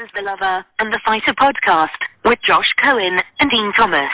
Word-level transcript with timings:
is 0.00 0.08
the 0.16 0.22
Lover 0.22 0.64
and 0.78 0.92
the 0.94 1.00
Fighter 1.04 1.34
podcast 1.34 1.88
with 2.24 2.38
Josh 2.42 2.68
Cohen 2.82 3.18
and 3.40 3.50
Din 3.50 3.70
Thomas. 3.76 4.10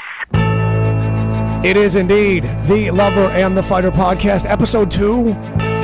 It 1.65 1.77
is 1.77 1.95
indeed 1.95 2.43
the 2.67 2.91
Lover 2.91 3.27
and 3.31 3.57
the 3.57 3.63
Fighter 3.63 3.93
podcast, 3.93 4.51
episode 4.51 4.91
two. 4.91 5.35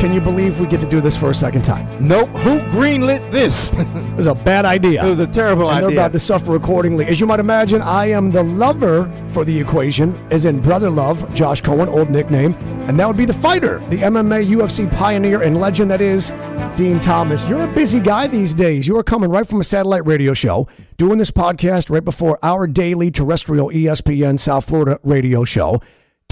Can 0.02 0.12
you 0.12 0.20
believe 0.20 0.58
we 0.58 0.66
get 0.66 0.80
to 0.80 0.86
do 0.88 1.00
this 1.00 1.16
for 1.16 1.30
a 1.30 1.34
second 1.34 1.62
time? 1.62 1.86
Nope. 2.04 2.28
Who 2.38 2.58
greenlit 2.72 3.30
this? 3.30 3.70
It 4.12 4.16
was 4.16 4.26
a 4.26 4.34
bad 4.34 4.64
idea. 4.64 5.02
it 5.04 5.08
was 5.08 5.20
a 5.20 5.26
terrible 5.28 5.68
idea. 5.68 5.86
and 5.86 5.96
they're 5.96 6.04
about 6.04 6.12
to 6.12 6.18
suffer 6.18 6.56
accordingly. 6.56 7.06
As 7.06 7.20
you 7.20 7.26
might 7.26 7.38
imagine, 7.38 7.80
I 7.80 8.06
am 8.10 8.32
the 8.32 8.42
lover 8.42 9.10
for 9.32 9.44
the 9.44 9.58
equation, 9.58 10.16
as 10.32 10.44
in 10.44 10.60
brother 10.60 10.90
love, 10.90 11.32
Josh 11.32 11.62
Cohen, 11.62 11.88
old 11.88 12.10
nickname, 12.10 12.54
and 12.88 12.98
that 12.98 13.06
would 13.06 13.16
be 13.16 13.24
the 13.24 13.32
fighter, 13.32 13.78
the 13.90 13.98
MMA 13.98 14.44
UFC 14.48 14.90
pioneer 14.92 15.42
and 15.42 15.60
legend 15.60 15.90
that 15.92 16.00
is 16.02 16.30
Din 16.74 16.98
Thomas. 16.98 17.48
You're 17.48 17.62
a 17.62 17.72
busy 17.72 18.00
guy 18.00 18.26
these 18.26 18.54
days. 18.54 18.88
You 18.88 18.98
are 18.98 19.04
coming 19.04 19.30
right 19.30 19.46
from 19.46 19.60
a 19.60 19.64
satellite 19.64 20.04
radio 20.04 20.34
show, 20.34 20.66
doing 20.96 21.16
this 21.16 21.30
podcast 21.30 21.90
right 21.90 22.04
before 22.04 22.38
our 22.42 22.66
daily 22.66 23.12
terrestrial 23.12 23.70
ESPN 23.70 24.38
South 24.38 24.68
Florida 24.68 24.98
radio 25.04 25.44
show. 25.44 25.80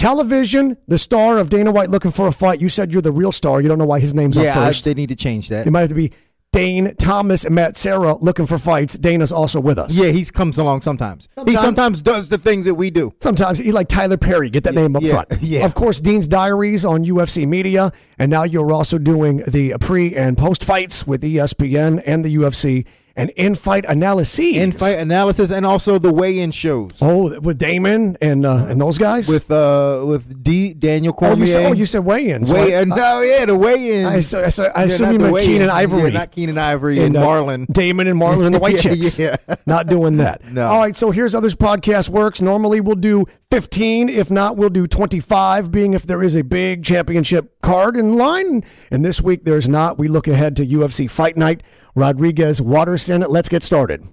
Television, 0.00 0.78
the 0.88 0.96
star 0.96 1.38
of 1.38 1.50
Dana 1.50 1.70
White 1.70 1.90
looking 1.90 2.10
for 2.10 2.26
a 2.26 2.32
fight. 2.32 2.58
You 2.58 2.70
said 2.70 2.90
you're 2.90 3.02
the 3.02 3.12
real 3.12 3.32
star. 3.32 3.60
You 3.60 3.68
don't 3.68 3.78
know 3.78 3.84
why 3.84 4.00
his 4.00 4.14
name's 4.14 4.34
yeah, 4.34 4.58
up 4.58 4.64
first. 4.64 4.84
they 4.84 4.94
need 4.94 5.10
to 5.10 5.14
change 5.14 5.50
that. 5.50 5.66
It 5.66 5.70
might 5.70 5.80
have 5.80 5.90
to 5.90 5.94
be 5.94 6.10
Din 6.54 6.96
Thomas 6.96 7.44
and 7.44 7.54
Matt 7.54 7.76
Serra 7.76 8.14
looking 8.14 8.46
for 8.46 8.56
fights. 8.56 8.96
Dana's 8.96 9.30
also 9.30 9.60
with 9.60 9.78
us. 9.78 9.94
yeah, 9.94 10.08
he 10.08 10.24
comes 10.24 10.56
along 10.56 10.80
sometimes. 10.80 11.28
He 11.34 11.52
Sometimes. 11.52 11.60
sometimes 11.60 12.02
does 12.02 12.30
the 12.30 12.38
things 12.38 12.64
that 12.64 12.76
we 12.76 12.88
do. 12.88 13.12
Sometimes 13.20 13.58
he 13.58 13.72
like 13.72 13.88
Tyler 13.88 14.16
Perry. 14.16 14.48
Get 14.48 14.64
that 14.64 14.72
name 14.72 14.96
up 14.96 15.02
yeah, 15.02 15.12
front. 15.12 15.28
yeah. 15.42 15.66
Of 15.66 15.74
course, 15.74 16.00
Din's 16.00 16.26
Diaries 16.26 16.86
on 16.86 17.04
UFC 17.04 17.46
Media, 17.46 17.92
and 18.18 18.30
now 18.30 18.44
you're 18.44 18.72
also 18.72 18.96
doing 18.96 19.42
the 19.48 19.74
pre 19.82 20.16
and 20.16 20.38
post 20.38 20.64
fights 20.64 21.06
with 21.06 21.22
ESPN 21.22 22.02
and 22.06 22.24
the 22.24 22.36
UFC 22.36 22.86
and 23.16 23.30
in-fight 23.30 23.84
analyses. 23.88 24.56
In 24.56 24.72
fight 24.72 24.98
analysis 24.98 25.50
and 25.50 25.66
also 25.66 25.98
the 25.98 26.12
weigh-in 26.12 26.50
shows 26.52 26.98
Oh, 27.02 27.38
with 27.40 27.58
Damon 27.58 28.16
and 28.20 28.46
uh, 28.46 28.66
and 28.68 28.80
those 28.80 28.98
guys. 28.98 29.28
with 29.28 29.50
uh 29.50 30.04
with 30.06 30.42
D 30.42 30.72
Daniel 30.74 31.12
oh, 31.16 31.18
Cormier. 31.18 31.46
you 31.46 31.52
said, 31.52 31.66
oh, 31.66 31.72
you 31.72 31.86
said 31.86 32.04
weigh-ins. 32.04 32.52
Weigh 32.52 32.60
right? 32.62 32.72
and 32.82 32.90
no, 32.90 33.20
yeah, 33.22 33.44
the 33.46 33.56
weigh-ins. 33.56 34.06
I, 34.06 34.20
so- 34.20 34.48
so- 34.50 34.70
I 34.74 34.80
Yeah, 34.82 34.86
assume 34.86 35.12
you 35.12 35.18
meant. 35.18 35.36
Keenen 35.44 35.70
Ivory. 35.70 36.02
Yeah, 36.12 36.18
not 36.18 36.30
Keenen 36.32 36.58
Ivory 36.58 37.02
and, 37.02 37.16
uh, 37.16 37.24
Marlon. 37.26 37.66
Damon 37.66 38.06
and 38.06 38.20
Marlon 38.20 38.46
and 38.46 38.54
the 38.54 38.58
White 38.60 38.74
Yeah, 38.84 38.94
Chicks. 38.94 39.18
yeah. 39.18 39.36
Not 39.66 39.86
doing 39.86 40.16
that. 40.18 40.40
No. 40.50 40.66
All 40.66 40.80
right, 40.80 40.96
so 40.96 41.10
here's 41.12 41.32
how 41.32 41.40
this 41.40 41.54
podcast 41.54 42.08
works. 42.08 42.40
Normally 42.40 42.80
we'll 42.80 42.96
do 42.96 43.24
15. 43.50 44.08
If 44.08 44.30
not, 44.32 44.56
we'll 44.56 44.68
do 44.68 44.86
25, 44.86 45.70
being 45.70 45.92
if 45.94 46.02
there 46.04 46.22
is 46.24 46.34
a 46.34 46.42
big 46.42 46.84
championship 46.84 47.60
card 47.62 47.96
in 47.96 48.16
line. 48.16 48.64
And 48.90 49.04
this 49.04 49.20
week 49.20 49.44
there's 49.44 49.68
not. 49.68 49.96
We 49.98 50.08
look 50.08 50.26
ahead 50.26 50.56
to 50.56 50.66
UFC 50.66 51.08
Fight 51.08 51.36
Night. 51.36 51.62
Rodriguez 51.94 52.60
Waterson. 52.62 53.22
Let's 53.22 53.48
get 53.48 53.62
started. 53.62 54.06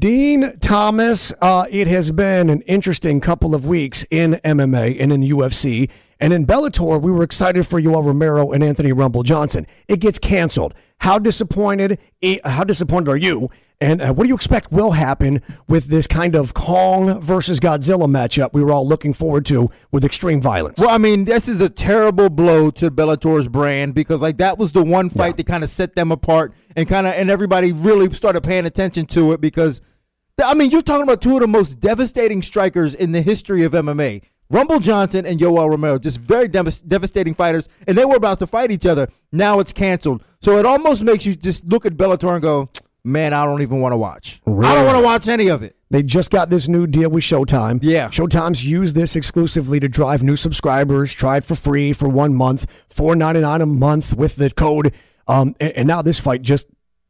Din 0.00 0.58
Thomas, 0.60 1.32
uh, 1.40 1.66
it 1.70 1.86
has 1.86 2.10
been 2.10 2.50
an 2.50 2.62
interesting 2.62 3.20
couple 3.20 3.54
of 3.54 3.64
weeks 3.64 4.04
in 4.10 4.32
MMA 4.44 5.00
and 5.00 5.12
in 5.12 5.20
UFC. 5.22 5.88
And 6.20 6.32
in 6.32 6.46
Bellator, 6.46 7.00
we 7.00 7.10
were 7.12 7.22
excited 7.22 7.66
for 7.66 7.80
Yoel 7.80 8.04
Romero 8.04 8.50
and 8.52 8.64
Anthony 8.64 8.92
Rumble 8.92 9.22
Johnson. 9.22 9.66
It 9.88 10.00
gets 10.00 10.18
canceled. 10.18 10.74
How 10.98 11.18
disappointed? 11.18 11.98
eh, 12.22 12.38
How 12.44 12.64
disappointed 12.64 13.08
are 13.10 13.16
you? 13.16 13.50
And 13.80 14.00
uh, 14.00 14.14
what 14.14 14.24
do 14.24 14.28
you 14.28 14.34
expect 14.34 14.72
will 14.72 14.92
happen 14.92 15.42
with 15.68 15.86
this 15.86 16.06
kind 16.06 16.34
of 16.36 16.54
Kong 16.54 17.20
versus 17.20 17.60
Godzilla 17.60 18.08
matchup 18.08 18.52
we 18.52 18.62
were 18.62 18.72
all 18.72 18.86
looking 18.86 19.12
forward 19.12 19.44
to 19.46 19.68
with 19.90 20.04
extreme 20.04 20.40
violence? 20.40 20.80
Well, 20.80 20.90
I 20.90 20.98
mean, 20.98 21.24
this 21.24 21.48
is 21.48 21.60
a 21.60 21.68
terrible 21.68 22.30
blow 22.30 22.70
to 22.72 22.90
Bellator's 22.90 23.48
brand 23.48 23.94
because 23.94 24.22
like 24.22 24.38
that 24.38 24.58
was 24.58 24.72
the 24.72 24.84
one 24.84 25.10
fight 25.10 25.36
that 25.36 25.46
kind 25.46 25.64
of 25.64 25.70
set 25.70 25.96
them 25.96 26.12
apart 26.12 26.54
and 26.76 26.88
kind 26.88 27.06
of 27.06 27.14
and 27.14 27.30
everybody 27.30 27.72
really 27.72 28.12
started 28.14 28.42
paying 28.42 28.64
attention 28.64 29.06
to 29.06 29.32
it 29.32 29.40
because 29.40 29.80
I 30.42 30.54
mean, 30.54 30.70
you're 30.70 30.82
talking 30.82 31.04
about 31.04 31.22
two 31.22 31.34
of 31.34 31.40
the 31.40 31.46
most 31.46 31.80
devastating 31.80 32.42
strikers 32.42 32.94
in 32.94 33.12
the 33.12 33.22
history 33.22 33.62
of 33.64 33.72
MMA. 33.72 34.22
Rumble 34.50 34.78
Johnson 34.78 35.24
and 35.26 35.40
Yoel 35.40 35.70
Romero, 35.70 35.98
just 35.98 36.18
very 36.18 36.48
devas- 36.48 36.82
devastating 36.82 37.34
fighters, 37.34 37.68
and 37.86 37.96
they 37.96 38.04
were 38.04 38.16
about 38.16 38.38
to 38.40 38.46
fight 38.46 38.70
each 38.70 38.84
other. 38.84 39.08
Now 39.32 39.58
it's 39.58 39.72
canceled. 39.72 40.22
So 40.42 40.58
it 40.58 40.66
almost 40.66 41.02
makes 41.02 41.24
you 41.24 41.34
just 41.34 41.64
look 41.66 41.86
at 41.86 41.94
Bellator 41.94 42.32
and 42.32 42.42
go, 42.42 42.68
man, 43.04 43.32
I 43.32 43.44
don't 43.44 43.62
even 43.62 43.80
want 43.80 43.92
to 43.92 43.96
watch. 43.96 44.40
I 44.46 44.50
don't 44.50 44.86
want 44.86 44.98
to 44.98 45.04
watch 45.04 45.28
any 45.28 45.48
of 45.48 45.62
it. 45.62 45.76
They 45.90 46.02
just 46.02 46.30
got 46.30 46.50
this 46.50 46.66
new 46.66 46.86
deal 46.86 47.10
with 47.10 47.22
Showtime. 47.22 47.78
Yeah. 47.82 48.08
Showtime's 48.08 48.64
used 48.64 48.96
this 48.96 49.14
exclusively 49.14 49.78
to 49.80 49.88
drive 49.88 50.22
new 50.22 50.36
subscribers. 50.36 51.14
Try 51.14 51.36
it 51.36 51.44
for 51.44 51.54
free 51.54 51.92
for 51.92 52.08
one 52.08 52.34
month, 52.34 52.66
four 52.88 53.14
ninety 53.14 53.40
nine 53.40 53.60
a 53.60 53.66
month 53.66 54.16
with 54.16 54.36
the 54.36 54.50
code. 54.50 54.92
Um, 55.28 55.54
and, 55.60 55.72
and 55.72 55.88
now 55.88 56.02
this 56.02 56.18
fight 56.18 56.42
just 56.42 56.66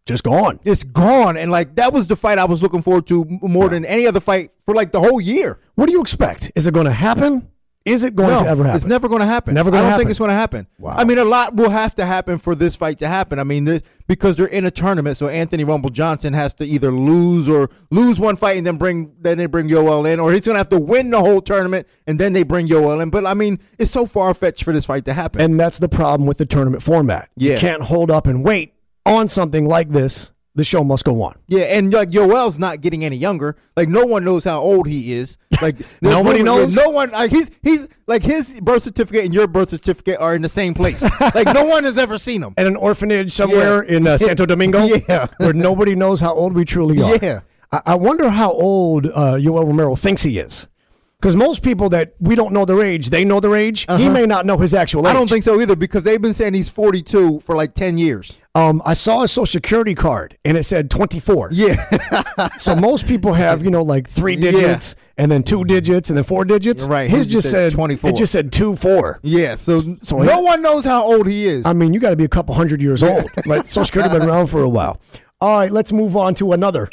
just 0.06 0.22
gone. 0.24 0.60
It's 0.64 0.84
gone. 0.84 1.38
And 1.38 1.50
like 1.50 1.76
that 1.76 1.94
was 1.94 2.08
the 2.08 2.16
fight 2.16 2.38
I 2.38 2.44
was 2.44 2.62
looking 2.62 2.82
forward 2.82 3.06
to 3.06 3.24
more 3.40 3.70
than 3.70 3.86
any 3.86 4.06
other 4.06 4.20
fight 4.20 4.50
for 4.66 4.74
like 4.74 4.92
the 4.92 5.00
whole 5.00 5.20
year. 5.20 5.58
What 5.76 5.86
do 5.86 5.92
you 5.92 6.02
expect? 6.02 6.52
Is 6.54 6.66
it 6.66 6.74
going 6.74 6.86
to 6.86 6.92
happen? 6.92 7.50
Is 7.84 8.02
it 8.02 8.16
going 8.16 8.30
no, 8.30 8.42
to 8.42 8.48
ever 8.48 8.64
happen? 8.64 8.76
It's 8.76 8.86
never 8.86 9.08
going 9.08 9.20
to 9.20 9.26
happen. 9.26 9.52
Never 9.52 9.68
I 9.68 9.72
gonna 9.72 9.82
happen. 9.82 9.86
I 9.86 9.90
don't 9.90 9.98
think 9.98 10.10
it's 10.10 10.18
going 10.18 10.30
to 10.30 10.34
happen. 10.34 10.66
Wow. 10.78 10.94
I 10.96 11.04
mean, 11.04 11.18
a 11.18 11.24
lot 11.24 11.54
will 11.54 11.68
have 11.68 11.94
to 11.96 12.06
happen 12.06 12.38
for 12.38 12.54
this 12.54 12.74
fight 12.74 12.98
to 13.00 13.08
happen. 13.08 13.38
I 13.38 13.44
mean, 13.44 13.66
this, 13.66 13.82
because 14.06 14.36
they're 14.36 14.46
in 14.46 14.64
a 14.64 14.70
tournament, 14.70 15.18
so 15.18 15.28
Anthony 15.28 15.64
Rumble 15.64 15.90
Johnson 15.90 16.32
has 16.32 16.54
to 16.54 16.64
either 16.64 16.90
lose 16.90 17.46
or 17.46 17.68
lose 17.90 18.18
one 18.18 18.36
fight 18.36 18.56
and 18.56 18.66
then 18.66 18.78
bring 18.78 19.14
then 19.20 19.36
they 19.36 19.44
bring 19.44 19.68
Yoel 19.68 20.10
in, 20.10 20.18
or 20.18 20.32
he's 20.32 20.46
going 20.46 20.54
to 20.54 20.58
have 20.58 20.70
to 20.70 20.78
win 20.80 21.10
the 21.10 21.20
whole 21.20 21.42
tournament 21.42 21.86
and 22.06 22.18
then 22.18 22.32
they 22.32 22.42
bring 22.42 22.68
Yoel 22.68 23.02
in. 23.02 23.10
But 23.10 23.26
I 23.26 23.34
mean, 23.34 23.60
it's 23.78 23.90
so 23.90 24.06
far 24.06 24.32
fetched 24.32 24.64
for 24.64 24.72
this 24.72 24.86
fight 24.86 25.04
to 25.04 25.12
happen. 25.12 25.42
And 25.42 25.60
that's 25.60 25.78
the 25.78 25.88
problem 25.88 26.26
with 26.26 26.38
the 26.38 26.46
tournament 26.46 26.82
format. 26.82 27.28
Yeah. 27.36 27.54
You 27.54 27.58
can't 27.58 27.82
hold 27.82 28.10
up 28.10 28.26
and 28.26 28.42
wait 28.42 28.72
on 29.04 29.28
something 29.28 29.66
like 29.66 29.90
this. 29.90 30.32
The 30.56 30.62
show 30.62 30.84
must 30.84 31.04
go 31.04 31.20
on. 31.22 31.34
yeah, 31.48 31.64
and 31.64 31.92
like 31.92 32.10
Yoel's 32.10 32.60
not 32.60 32.80
getting 32.80 33.04
any 33.04 33.16
younger. 33.16 33.56
Like 33.76 33.88
no 33.88 34.06
one 34.06 34.22
knows 34.22 34.44
how 34.44 34.60
old 34.60 34.86
he 34.86 35.12
is. 35.12 35.36
Like 35.62 35.76
Nobody 36.02 36.42
knows? 36.42 36.76
No 36.76 36.90
one. 36.90 37.10
Like 37.10 37.30
he's 37.30 37.50
he's 37.62 37.88
like 38.06 38.22
his 38.22 38.60
birth 38.60 38.82
certificate 38.82 39.24
and 39.24 39.34
your 39.34 39.46
birth 39.46 39.70
certificate 39.70 40.18
are 40.20 40.34
in 40.34 40.42
the 40.42 40.48
same 40.48 40.74
place. 40.74 41.02
like 41.34 41.52
no 41.54 41.64
one 41.64 41.84
has 41.84 41.96
ever 41.98 42.18
seen 42.18 42.42
him. 42.42 42.54
At 42.56 42.66
an 42.66 42.76
orphanage 42.76 43.32
somewhere 43.32 43.84
Yeah. 43.84 43.96
in 43.96 44.06
uh, 44.06 44.18
Santo 44.18 44.46
Domingo, 44.46 44.84
Yeah. 45.08 45.26
where 45.38 45.52
nobody 45.52 45.94
knows 45.94 46.20
how 46.20 46.34
old 46.34 46.54
we 46.54 46.64
truly 46.64 47.00
are. 47.02 47.16
Yeah. 47.22 47.40
I, 47.72 47.80
I 47.86 47.94
wonder 47.94 48.28
how 48.30 48.52
old 48.52 49.06
uh, 49.06 49.34
Yoel 49.34 49.66
Romero 49.66 49.96
thinks 49.96 50.22
he 50.22 50.38
is. 50.38 50.68
Because 51.20 51.36
most 51.36 51.62
people 51.62 51.88
that 51.90 52.14
we 52.20 52.34
don't 52.34 52.52
know 52.52 52.66
their 52.66 52.82
age, 52.82 53.08
they 53.08 53.24
know 53.24 53.40
their 53.40 53.54
age. 53.54 53.86
He 53.96 54.10
may 54.10 54.26
not 54.26 54.44
know 54.44 54.58
his 54.58 54.74
actual 54.74 55.00
age. 55.00 55.06
Uh-huh. 55.06 55.14
I 55.16 55.18
don't 55.18 55.28
think 55.30 55.42
so 55.42 55.58
either 55.58 55.74
because 55.74 56.04
they've 56.04 56.20
been 56.20 56.34
saying 56.34 56.52
he's 56.52 56.68
42 56.68 57.40
for 57.40 57.56
like 57.56 57.72
10 57.72 57.96
years. 57.96 58.36
Um, 58.56 58.80
I 58.84 58.94
saw 58.94 59.24
a 59.24 59.28
social 59.28 59.46
security 59.46 59.96
card 59.96 60.38
and 60.44 60.56
it 60.56 60.62
said 60.62 60.88
24. 60.90 61.48
Yeah. 61.52 61.74
So 62.58 62.76
most 62.76 63.08
people 63.08 63.34
have, 63.34 63.64
you 63.64 63.70
know, 63.70 63.82
like 63.82 64.08
three 64.08 64.34
Yeah. 64.36 64.52
digits 64.52 64.94
and 65.18 65.30
then 65.30 65.42
two 65.42 65.64
digits 65.64 66.08
and 66.08 66.16
then 66.16 66.22
four 66.24 66.44
digits. 66.44 66.84
You're 66.84 66.90
right. 66.92 67.10
His 67.10 67.24
His 67.24 67.32
just 67.32 67.50
said 67.50 67.70
said 67.70 67.76
24. 67.76 68.10
It 68.10 68.16
just 68.16 68.30
said 68.32 68.52
two 68.52 68.74
four. 68.76 69.18
yeah. 69.22 69.56
So, 69.56 69.80
So 70.02 70.18
no 70.18 70.40
one 70.40 70.62
knows 70.62 70.84
how 70.84 71.02
old 71.04 71.26
he 71.26 71.46
is. 71.46 71.66
I 71.66 71.72
mean, 71.72 71.92
you 71.92 71.98
got 72.00 72.10
to 72.10 72.16
be 72.16 72.24
a 72.24 72.28
couple 72.28 72.54
hundred 72.54 72.80
years 72.80 73.02
old. 73.02 73.24
Right? 73.46 73.66
Social 73.66 73.86
security 73.86 74.16
been 74.18 74.28
around 74.28 74.46
for 74.48 74.62
a 74.62 74.68
while. 74.68 75.00
All 75.40 75.58
right, 75.58 75.70
let's 75.70 75.92
move 75.92 76.16
on 76.16 76.34
to 76.36 76.52
another 76.52 76.88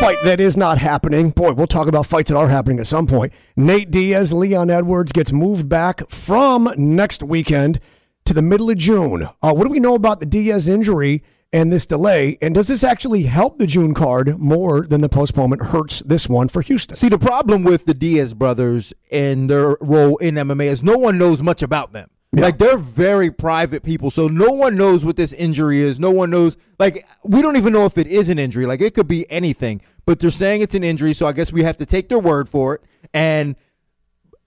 fight 0.00 0.18
that 0.24 0.40
is 0.40 0.56
not 0.56 0.78
happening. 0.78 1.30
Boy, 1.30 1.52
we'll 1.52 1.66
talk 1.66 1.88
about 1.88 2.06
fights 2.06 2.30
that 2.30 2.36
are 2.36 2.48
happening 2.48 2.78
at 2.78 2.86
some 2.86 3.06
point. 3.06 3.32
Nate 3.56 3.90
Diaz, 3.90 4.32
Leon 4.32 4.70
Edwards 4.70 5.12
gets 5.12 5.32
moved 5.32 5.68
back 5.68 6.08
from 6.08 6.68
next 6.76 7.22
weekend 7.22 7.80
to 8.24 8.34
the 8.34 8.42
middle 8.42 8.70
of 8.70 8.78
June. 8.78 9.28
Uh, 9.42 9.52
what 9.52 9.64
do 9.64 9.70
we 9.70 9.80
know 9.80 9.94
about 9.94 10.20
the 10.20 10.26
Diaz 10.26 10.68
injury 10.68 11.22
and 11.52 11.72
this 11.72 11.86
delay? 11.86 12.38
And 12.40 12.54
does 12.54 12.68
this 12.68 12.82
actually 12.82 13.24
help 13.24 13.58
the 13.58 13.66
June 13.66 13.94
card 13.94 14.38
more 14.38 14.86
than 14.86 15.00
the 15.00 15.08
postponement 15.08 15.62
hurts 15.62 16.00
this 16.00 16.28
one 16.28 16.48
for 16.48 16.62
Houston? 16.62 16.96
See, 16.96 17.08
the 17.08 17.18
problem 17.18 17.64
with 17.64 17.84
the 17.84 17.94
Diaz 17.94 18.34
brothers 18.34 18.92
and 19.10 19.50
their 19.50 19.76
role 19.80 20.16
in 20.18 20.36
MMA 20.36 20.66
is 20.66 20.82
no 20.82 20.96
one 20.96 21.18
knows 21.18 21.42
much 21.42 21.62
about 21.62 21.92
them. 21.92 22.08
Like 22.32 22.58
they're 22.58 22.76
very 22.76 23.30
private 23.30 23.84
people, 23.84 24.10
so 24.10 24.26
no 24.26 24.50
one 24.50 24.76
knows 24.76 25.04
what 25.04 25.14
this 25.14 25.32
injury 25.32 25.78
is. 25.78 26.00
No 26.00 26.10
one 26.10 26.30
knows. 26.30 26.56
Like 26.80 27.06
we 27.22 27.42
don't 27.42 27.56
even 27.56 27.72
know 27.72 27.84
if 27.84 27.96
it 27.96 28.08
is 28.08 28.28
an 28.28 28.40
injury. 28.40 28.66
Like 28.66 28.80
it 28.80 28.92
could 28.94 29.06
be 29.06 29.30
anything, 29.30 29.82
but 30.04 30.18
they're 30.18 30.32
saying 30.32 30.60
it's 30.60 30.74
an 30.74 30.82
injury, 30.82 31.12
so 31.12 31.26
I 31.26 31.32
guess 31.32 31.52
we 31.52 31.62
have 31.62 31.76
to 31.76 31.86
take 31.86 32.08
their 32.08 32.18
word 32.18 32.48
for 32.48 32.74
it. 32.74 32.82
And 33.12 33.54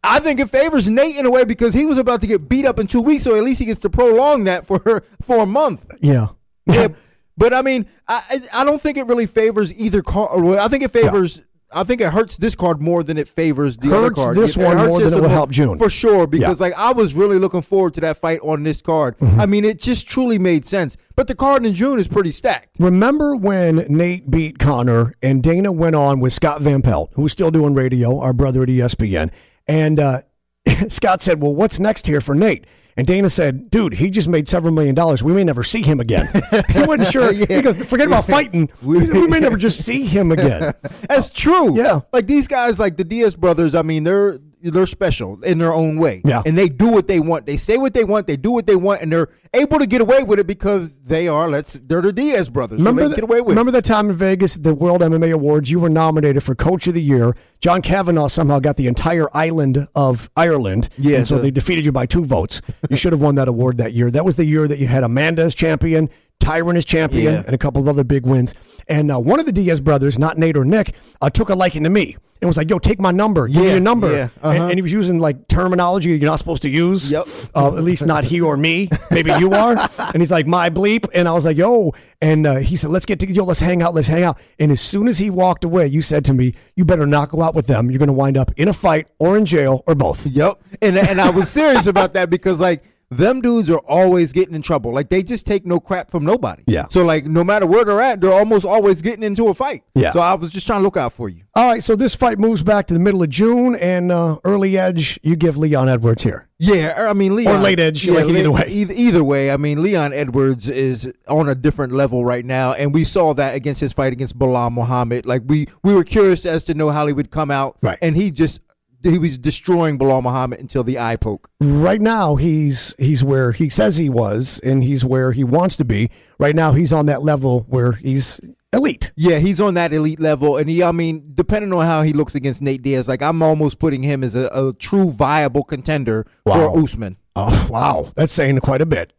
I 0.07 0.19
think 0.19 0.39
it 0.39 0.49
favors 0.49 0.89
Nate 0.89 1.17
in 1.17 1.25
a 1.25 1.31
way 1.31 1.43
because 1.45 1.73
he 1.73 1.85
was 1.85 1.97
about 1.97 2.21
to 2.21 2.27
get 2.27 2.47
beat 2.49 2.65
up 2.65 2.79
in 2.79 2.87
two 2.87 3.01
weeks, 3.01 3.23
so 3.23 3.35
at 3.35 3.43
least 3.43 3.59
he 3.59 3.65
gets 3.65 3.79
to 3.81 3.89
prolong 3.89 4.45
that 4.45 4.65
for 4.65 5.03
for 5.21 5.39
a 5.43 5.45
month. 5.45 5.95
Yeah. 6.01 6.27
Yeah, 6.69 6.89
but 7.37 7.53
I 7.53 7.61
mean, 7.61 7.85
I 8.09 8.19
I 8.53 8.65
don't 8.65 8.81
think 8.81 8.97
it 8.97 9.07
really 9.07 9.25
favors 9.25 9.73
either 9.79 10.01
card. 10.01 10.43
I 10.57 10.67
think 10.67 10.83
it 10.83 10.91
favors. 10.91 11.41
I 11.71 11.83
think 11.83 11.99
it 12.01 12.11
hurts 12.13 12.35
this 12.37 12.55
card 12.55 12.81
more 12.81 13.03
than 13.03 13.17
it 13.17 13.27
favors 13.27 13.75
the 13.77 13.93
other 13.95 14.09
card. 14.09 14.35
this 14.37 14.55
It- 14.57 14.63
one 14.63 14.77
hurts 14.77 14.87
more 14.89 14.99
this 14.99 15.09
than 15.11 15.19
it 15.19 15.21
will 15.21 15.29
help 15.29 15.49
June. 15.51 15.77
for 15.77 15.89
sure. 15.89 16.25
Because 16.27 16.59
Yeah. 16.59 16.65
like 16.67 16.73
I 16.77 16.91
was 16.93 17.13
really 17.13 17.39
looking 17.39 17.61
forward 17.61 17.93
to 17.95 18.01
that 18.01 18.17
fight 18.17 18.39
on 18.41 18.63
this 18.63 18.81
card. 18.81 19.17
Mm-hmm. 19.19 19.39
I 19.39 19.45
mean, 19.47 19.63
it 19.65 19.79
just 19.81 20.07
truly 20.09 20.39
made 20.39 20.63
sense. 20.65 20.95
But 21.17 21.27
the 21.27 21.35
card 21.35 21.65
in 21.65 21.73
June 21.73 21.99
is 21.99 22.07
pretty 22.07 22.31
stacked. 22.31 22.69
Remember 22.79 23.35
when 23.35 23.85
Nate 23.89 24.29
beat 24.31 24.59
Conor 24.59 25.13
and 25.21 25.43
Dana 25.43 25.71
went 25.71 25.95
on 25.97 26.19
with 26.21 26.31
Scott 26.33 26.61
Van 26.61 26.81
Pelt, 26.81 27.11
who's 27.15 27.31
still 27.33 27.51
doing 27.51 27.73
radio, 27.73 28.17
our 28.19 28.31
brother 28.33 28.63
at 28.63 28.69
ESPN, 28.69 29.29
and 29.67 29.99
uh, 29.99 30.21
Scott 30.89 31.21
said, 31.21 31.41
"Well, 31.41 31.55
what's 31.55 31.79
next 31.79 32.07
here 32.07 32.21
for 32.21 32.35
Nate?" 32.35 32.65
And 32.95 33.05
Dana 33.05 33.29
said, 33.29 33.69
"Dude, 33.69 33.93
he 33.93 34.09
just 34.09 34.27
made 34.27 34.49
several 34.49 34.73
million 34.73 34.95
dollars. 34.95 35.21
We 35.21 35.33
may 35.33 35.43
never 35.43 35.63
see 35.63 35.81
him 35.83 35.99
again." 35.99 36.27
he 36.69 36.83
wasn't 36.83 37.07
sure. 37.11 37.31
He 37.31 37.61
goes, 37.61 37.83
"Forget 37.85 38.07
about 38.07 38.25
fighting. 38.25 38.69
We, 38.81 38.99
we 39.11 39.27
may 39.27 39.39
never 39.39 39.57
just 39.57 39.83
see 39.85 40.05
him 40.05 40.31
again." 40.31 40.73
That's 41.07 41.29
true. 41.29 41.77
Yeah. 41.77 42.01
Like 42.11 42.27
these 42.27 42.47
guys, 42.47 42.79
like 42.79 42.97
the 42.97 43.03
Diaz 43.03 43.35
brothers. 43.35 43.75
I 43.75 43.81
mean, 43.81 44.03
they're 44.03 44.39
they're 44.61 44.85
special 44.85 45.41
in 45.43 45.57
their 45.59 45.73
own 45.73 45.97
way. 45.97 46.21
Yeah. 46.25 46.41
And 46.45 46.57
they 46.57 46.67
do 46.69 46.89
what 46.91 47.07
they 47.07 47.19
want. 47.19 47.45
They 47.45 47.57
say 47.57 47.77
what 47.77 47.93
they 47.93 48.03
want. 48.03 48.27
They 48.27 48.37
do 48.37 48.51
what 48.51 48.65
they 48.65 48.75
want, 48.75 49.01
and 49.01 49.11
they're 49.11 49.29
able 49.53 49.79
to 49.79 49.85
get 49.87 50.01
away 50.01 50.23
with 50.23 50.39
it 50.39 50.47
because 50.47 50.89
they 51.01 51.27
are. 51.27 51.47
Let's. 51.47 51.73
They're 51.73 52.01
the 52.01 52.11
Diaz 52.13 52.49
brothers. 52.49 52.79
Remember, 52.79 53.03
so 53.03 53.09
the, 53.09 53.15
get 53.15 53.23
away 53.23 53.41
with. 53.41 53.49
remember 53.49 53.69
it. 53.69 53.73
the 53.73 53.81
time 53.81 54.09
in 54.09 54.15
Vegas, 54.15 54.55
the 54.55 54.73
World 54.73 55.01
MMA 55.01 55.31
Awards, 55.33 55.69
you 55.71 55.79
were 55.79 55.89
nominated 55.89 56.43
for 56.43 56.55
Coach 56.55 56.87
of 56.87 56.93
the 56.93 57.01
Year. 57.03 57.33
John 57.61 57.81
Kavanagh 57.81 58.27
somehow 58.29 58.59
got 58.59 58.77
the 58.77 58.87
entire 58.87 59.27
island 59.35 59.87
of 59.95 60.29
Ireland. 60.35 60.89
Yeah, 60.97 61.17
And 61.17 61.27
so 61.27 61.35
the- 61.37 61.43
they 61.43 61.51
defeated 61.51 61.85
you 61.85 61.91
by 61.91 62.05
two 62.05 62.25
votes. 62.25 62.61
You 62.89 62.97
should 62.97 63.13
have 63.13 63.21
won 63.21 63.35
that 63.35 63.47
award 63.47 63.77
that 63.77 63.93
year. 63.93 64.09
That 64.11 64.25
was 64.25 64.35
the 64.37 64.45
year 64.45 64.67
that 64.67 64.79
you 64.79 64.87
had 64.87 65.03
Amanda 65.03 65.43
as 65.43 65.55
champion, 65.55 66.09
Tyron 66.39 66.77
as 66.77 66.85
champion, 66.85 67.33
Yeah. 67.33 67.43
and 67.45 67.53
a 67.53 67.57
couple 67.57 67.81
of 67.81 67.87
other 67.87 68.03
big 68.03 68.25
wins. 68.25 68.53
And 68.87 69.11
uh, 69.11 69.19
one 69.19 69.39
of 69.39 69.45
the 69.45 69.51
Diaz 69.51 69.81
brothers, 69.81 70.17
not 70.19 70.37
Nate 70.37 70.55
or 70.57 70.65
Nick, 70.65 70.95
uh, 71.21 71.29
took 71.29 71.49
a 71.49 71.55
liking 71.55 71.83
to 71.83 71.89
me. 71.89 72.15
And 72.41 72.47
was 72.47 72.57
like, 72.57 72.69
yo, 72.69 72.77
take 72.79 72.99
my 72.99 73.11
number. 73.11 73.47
Give 73.47 73.63
me 73.63 73.71
your 73.71 73.79
number. 73.79 74.11
yeah, 74.11 74.29
And- 74.43 74.57
uh-huh. 74.57 74.67
and, 74.69 74.75
he 74.75 74.81
was 74.81 74.93
using 74.93 75.19
like 75.19 75.47
terminology 75.47 76.09
you're 76.09 76.19
not 76.19 76.37
supposed 76.39 76.61
to 76.63 76.69
use. 76.69 77.11
Yep. 77.11 77.27
Uh, 77.55 77.75
at 77.75 77.83
least 77.83 78.05
not 78.05 78.23
he 78.23 78.41
or 78.41 78.55
me. 78.57 78.89
Maybe 79.11 79.31
you 79.39 79.51
are. 79.51 79.75
and 79.99 80.17
he's 80.17 80.31
like, 80.31 80.45
my 80.47 80.69
bleep. 80.69 81.07
And 81.13 81.27
I 81.27 81.31
was 81.31 81.45
like, 81.45 81.57
yo. 81.57 81.93
And 82.21 82.45
uh, 82.45 82.55
he 82.57 82.75
said, 82.75 82.91
let's 82.91 83.05
get 83.05 83.19
to, 83.21 83.31
yo, 83.31 83.43
let's 83.43 83.59
hang 83.59 83.81
out. 83.81 83.93
Let's 83.93 84.07
hang 84.07 84.23
out. 84.23 84.39
And 84.59 84.71
as 84.71 84.81
soon 84.81 85.07
as 85.07 85.17
he 85.17 85.29
walked 85.29 85.63
away, 85.63 85.87
you 85.87 86.01
said 86.01 86.25
to 86.25 86.33
me, 86.33 86.53
you 86.75 86.85
better 86.85 87.05
not 87.07 87.29
go 87.29 87.41
out 87.41 87.55
with 87.55 87.67
them. 87.67 87.89
You're 87.89 87.99
going 87.99 88.07
to 88.07 88.13
wind 88.13 88.37
up 88.37 88.51
in 88.57 88.67
a 88.67 88.73
fight 88.73 89.07
or 89.19 89.37
in 89.37 89.45
jail 89.45 89.83
or 89.87 89.95
both. 89.95 90.25
Yep. 90.25 90.61
And 90.81 90.97
and 90.97 91.19
I 91.19 91.29
was 91.31 91.49
serious 91.49 91.87
about 91.87 92.13
that 92.13 92.29
because 92.29 92.59
like 92.61 92.83
them 93.09 93.41
dudes 93.41 93.69
are 93.69 93.81
always 93.87 94.33
getting 94.33 94.53
in 94.53 94.61
trouble. 94.61 94.93
Like 94.93 95.09
they 95.09 95.23
just 95.23 95.45
take 95.45 95.65
no 95.65 95.79
crap 95.79 96.11
from 96.11 96.25
nobody. 96.25 96.63
Yeah. 96.67 96.87
So 96.89 97.05
like 97.05 97.25
no 97.25 97.43
matter 97.43 97.65
where 97.65 97.85
they're 97.85 98.01
at, 98.01 98.19
they're 98.19 98.33
almost 98.33 98.65
always 98.65 99.01
getting 99.01 99.23
into 99.23 99.47
a 99.47 99.53
fight. 99.53 99.81
Yeah. 99.95 100.11
So 100.11 100.19
I 100.19 100.33
was 100.35 100.51
just 100.51 100.67
trying 100.67 100.79
to 100.79 100.83
look 100.83 100.97
out 100.97 101.13
for 101.13 101.29
you. 101.29 101.43
All 101.55 101.67
right. 101.69 101.83
So 101.83 101.95
this 101.95 102.15
fight 102.15 102.37
moves 102.37 102.63
back 102.63 102.87
to 102.87 102.93
the 102.93 102.99
middle 102.99 103.23
of 103.23 103.29
June 103.29 103.75
and 103.75 104.11
uh, 104.11 104.37
early 104.43 104.77
edge. 104.77 105.19
You 105.23 105.35
give 105.35 105.57
Leon 105.57 105.87
Edwards 105.89 106.23
here. 106.23 106.47
Yeah, 106.59 107.05
I 107.07 107.13
mean 107.13 107.35
Leon 107.35 107.57
or 107.57 107.59
late 107.59 107.79
edge, 107.79 108.03
you 108.03 108.15
like 108.15 108.25
it 108.25 108.35
either 108.35 108.51
way. 108.51 108.65
Either, 108.67 108.93
either 108.95 109.23
way, 109.23 109.51
I 109.51 109.57
mean 109.57 109.83
Leon 109.83 110.11
Edwards 110.11 110.67
is 110.67 111.13
on 111.27 111.47
a 111.47 111.53
different 111.53 111.93
level 111.93 112.25
right 112.25 112.43
now, 112.43 112.73
and 112.73 112.95
we 112.95 113.03
saw 113.03 113.35
that 113.35 113.53
against 113.53 113.79
his 113.79 113.93
fight 113.93 114.11
against 114.11 114.39
Belal 114.39 114.71
Muhammad. 114.71 115.27
Like 115.27 115.43
we 115.45 115.67
we 115.83 115.93
were 115.93 116.03
curious 116.03 116.47
as 116.47 116.63
to 116.63 116.73
know 116.73 116.89
how 116.89 117.05
he 117.05 117.13
would 117.13 117.29
come 117.29 117.51
out, 117.51 117.77
Right. 117.83 117.99
And 118.01 118.15
he 118.15 118.31
just 118.31 118.59
he 119.03 119.17
was 119.17 119.37
destroying 119.37 119.97
Belal 119.99 120.23
Muhammad 120.23 120.59
until 120.59 120.83
the 120.83 120.99
eye 120.99 121.15
poke. 121.15 121.49
Right 121.61 122.01
now, 122.01 122.35
he's 122.35 122.95
he's 122.97 123.23
where 123.23 123.51
he 123.51 123.69
says 123.69 123.97
he 123.97 124.09
was, 124.09 124.59
and 124.63 124.83
he's 124.83 125.05
where 125.05 125.31
he 125.31 125.43
wants 125.43 125.77
to 125.77 125.85
be. 125.85 126.09
Right 126.39 126.55
now, 126.55 126.73
he's 126.73 126.91
on 126.93 127.05
that 127.07 127.21
level 127.23 127.61
where 127.69 127.93
he's 127.93 128.39
elite. 128.73 129.11
Yeah, 129.15 129.39
he's 129.39 129.61
on 129.61 129.75
that 129.75 129.93
elite 129.93 130.19
level, 130.19 130.57
and 130.57 130.69
he, 130.69 130.83
I 130.83 130.91
mean, 130.91 131.31
depending 131.35 131.71
on 131.73 131.85
how 131.85 132.01
he 132.01 132.13
looks 132.13 132.35
against 132.35 132.61
Nate 132.61 132.81
Diaz, 132.81 133.07
like 133.07 133.21
I'm 133.21 133.41
almost 133.41 133.79
putting 133.79 134.03
him 134.03 134.23
as 134.23 134.35
a, 134.35 134.47
a 134.53 134.73
true 134.73 135.11
viable 135.11 135.63
contender 135.63 136.25
Wow. 136.45 136.71
for 136.73 136.79
Usman. 136.79 137.17
Oh, 137.35 137.67
wow. 137.69 138.11
That's 138.15 138.33
saying 138.33 138.59
quite 138.59 138.81
a 138.81 138.85
bit. 138.85 139.13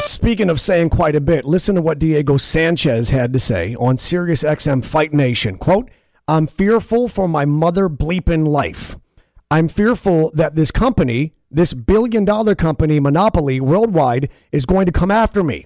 Speaking 0.00 0.48
of 0.50 0.60
saying 0.60 0.90
quite 0.90 1.16
a 1.16 1.20
bit, 1.20 1.44
listen 1.44 1.74
to 1.74 1.82
what 1.82 1.98
Diego 1.98 2.36
Sanchez 2.36 3.10
had 3.10 3.32
to 3.32 3.38
say 3.38 3.74
on 3.76 3.96
SiriusXM 3.96 4.84
Fight 4.84 5.12
Nation. 5.12 5.56
Quote, 5.58 5.90
I'm 6.30 6.46
fearful 6.46 7.08
for 7.08 7.26
my 7.26 7.46
mother 7.46 7.88
bleeping 7.88 8.46
life. 8.46 8.96
I'm 9.50 9.66
fearful 9.66 10.30
that 10.34 10.56
this 10.56 10.70
company, 10.70 11.32
this 11.50 11.72
billion 11.72 12.26
dollar 12.26 12.54
company, 12.54 13.00
Monopoly 13.00 13.62
worldwide, 13.62 14.28
is 14.52 14.66
going 14.66 14.84
to 14.84 14.92
come 14.92 15.10
after 15.10 15.42
me. 15.42 15.64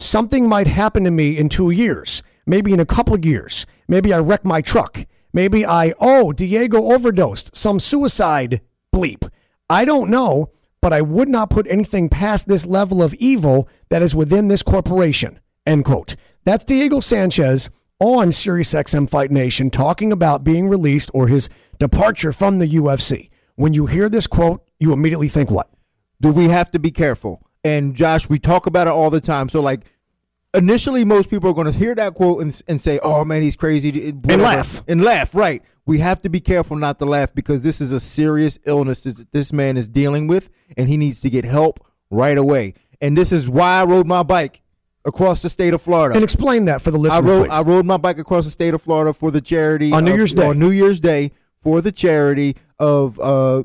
Something 0.00 0.48
might 0.48 0.66
happen 0.66 1.04
to 1.04 1.12
me 1.12 1.38
in 1.38 1.48
two 1.48 1.70
years, 1.70 2.24
maybe 2.44 2.72
in 2.72 2.80
a 2.80 2.86
couple 2.86 3.14
of 3.14 3.24
years. 3.24 3.66
Maybe 3.86 4.12
I 4.12 4.18
wreck 4.18 4.44
my 4.44 4.60
truck. 4.60 5.06
Maybe 5.32 5.64
I, 5.64 5.94
oh, 6.00 6.32
Diego 6.32 6.92
overdosed, 6.92 7.54
some 7.54 7.78
suicide 7.78 8.62
bleep. 8.92 9.28
I 9.68 9.84
don't 9.84 10.10
know, 10.10 10.50
but 10.80 10.92
I 10.92 11.02
would 11.02 11.28
not 11.28 11.50
put 11.50 11.68
anything 11.70 12.08
past 12.08 12.48
this 12.48 12.66
level 12.66 13.00
of 13.00 13.14
evil 13.14 13.68
that 13.90 14.02
is 14.02 14.16
within 14.16 14.48
this 14.48 14.64
corporation. 14.64 15.38
End 15.64 15.84
quote. 15.84 16.16
That's 16.44 16.64
Diego 16.64 16.98
Sanchez 16.98 17.70
on 18.00 18.28
SiriusXM 18.28 19.08
Fight 19.08 19.30
Nation 19.30 19.70
talking 19.70 20.10
about 20.10 20.42
being 20.42 20.68
released 20.68 21.10
or 21.12 21.28
his 21.28 21.48
departure 21.78 22.32
from 22.32 22.58
the 22.58 22.66
UFC. 22.66 23.28
When 23.56 23.74
you 23.74 23.86
hear 23.86 24.08
this 24.08 24.26
quote, 24.26 24.66
you 24.80 24.92
immediately 24.92 25.28
think 25.28 25.50
what? 25.50 25.70
Do 26.20 26.32
we 26.32 26.48
have 26.48 26.70
to 26.72 26.78
be 26.78 26.90
careful? 26.90 27.46
And 27.62 27.94
Josh, 27.94 28.28
we 28.28 28.38
talk 28.38 28.66
about 28.66 28.86
it 28.86 28.90
all 28.90 29.10
the 29.10 29.20
time. 29.20 29.48
So 29.48 29.60
like. 29.60 29.84
Initially, 30.52 31.04
most 31.04 31.30
people 31.30 31.48
are 31.48 31.54
going 31.54 31.72
to 31.72 31.78
hear 31.78 31.94
that 31.94 32.14
quote 32.14 32.42
and, 32.42 32.60
and 32.66 32.82
say, 32.82 32.98
"Oh 33.04 33.24
man, 33.24 33.40
he's 33.40 33.54
crazy," 33.54 34.10
whatever, 34.10 34.42
laugh. 34.42 34.82
and 34.88 35.00
laugh. 35.00 35.32
Right? 35.32 35.62
We 35.86 35.98
have 35.98 36.20
to 36.22 36.28
be 36.28 36.40
careful 36.40 36.76
not 36.76 36.98
to 36.98 37.04
laugh 37.04 37.32
because 37.32 37.62
this 37.62 37.80
is 37.80 37.92
a 37.92 38.00
serious 38.00 38.58
illness 38.64 39.04
that 39.04 39.30
this 39.30 39.52
man 39.52 39.76
is 39.76 39.88
dealing 39.88 40.26
with, 40.26 40.48
and 40.76 40.88
he 40.88 40.96
needs 40.96 41.20
to 41.20 41.30
get 41.30 41.44
help 41.44 41.86
right 42.10 42.36
away. 42.36 42.74
And 43.00 43.16
this 43.16 43.30
is 43.30 43.48
why 43.48 43.80
I 43.80 43.84
rode 43.84 44.08
my 44.08 44.24
bike 44.24 44.60
across 45.04 45.42
the 45.42 45.48
state 45.48 45.72
of 45.74 45.80
Florida. 45.82 46.14
And 46.14 46.24
explain 46.24 46.66
that 46.66 46.82
for 46.82 46.90
the 46.90 46.98
I 47.10 47.20
rode 47.20 47.48
please. 47.48 47.52
I 47.52 47.62
rode 47.62 47.86
my 47.86 47.96
bike 47.96 48.18
across 48.18 48.44
the 48.44 48.50
state 48.50 48.74
of 48.74 48.82
Florida 48.82 49.12
for 49.12 49.30
the 49.30 49.40
charity 49.40 49.92
On 49.92 50.04
New 50.04 50.12
of- 50.12 50.16
Year's 50.18 50.32
Day. 50.32 50.46
On 50.46 50.58
New 50.58 50.70
Year's 50.70 51.00
Day 51.00 51.32
for 51.62 51.80
the 51.80 51.92
charity 51.92 52.56
of 52.78 53.18
uh 53.20 53.64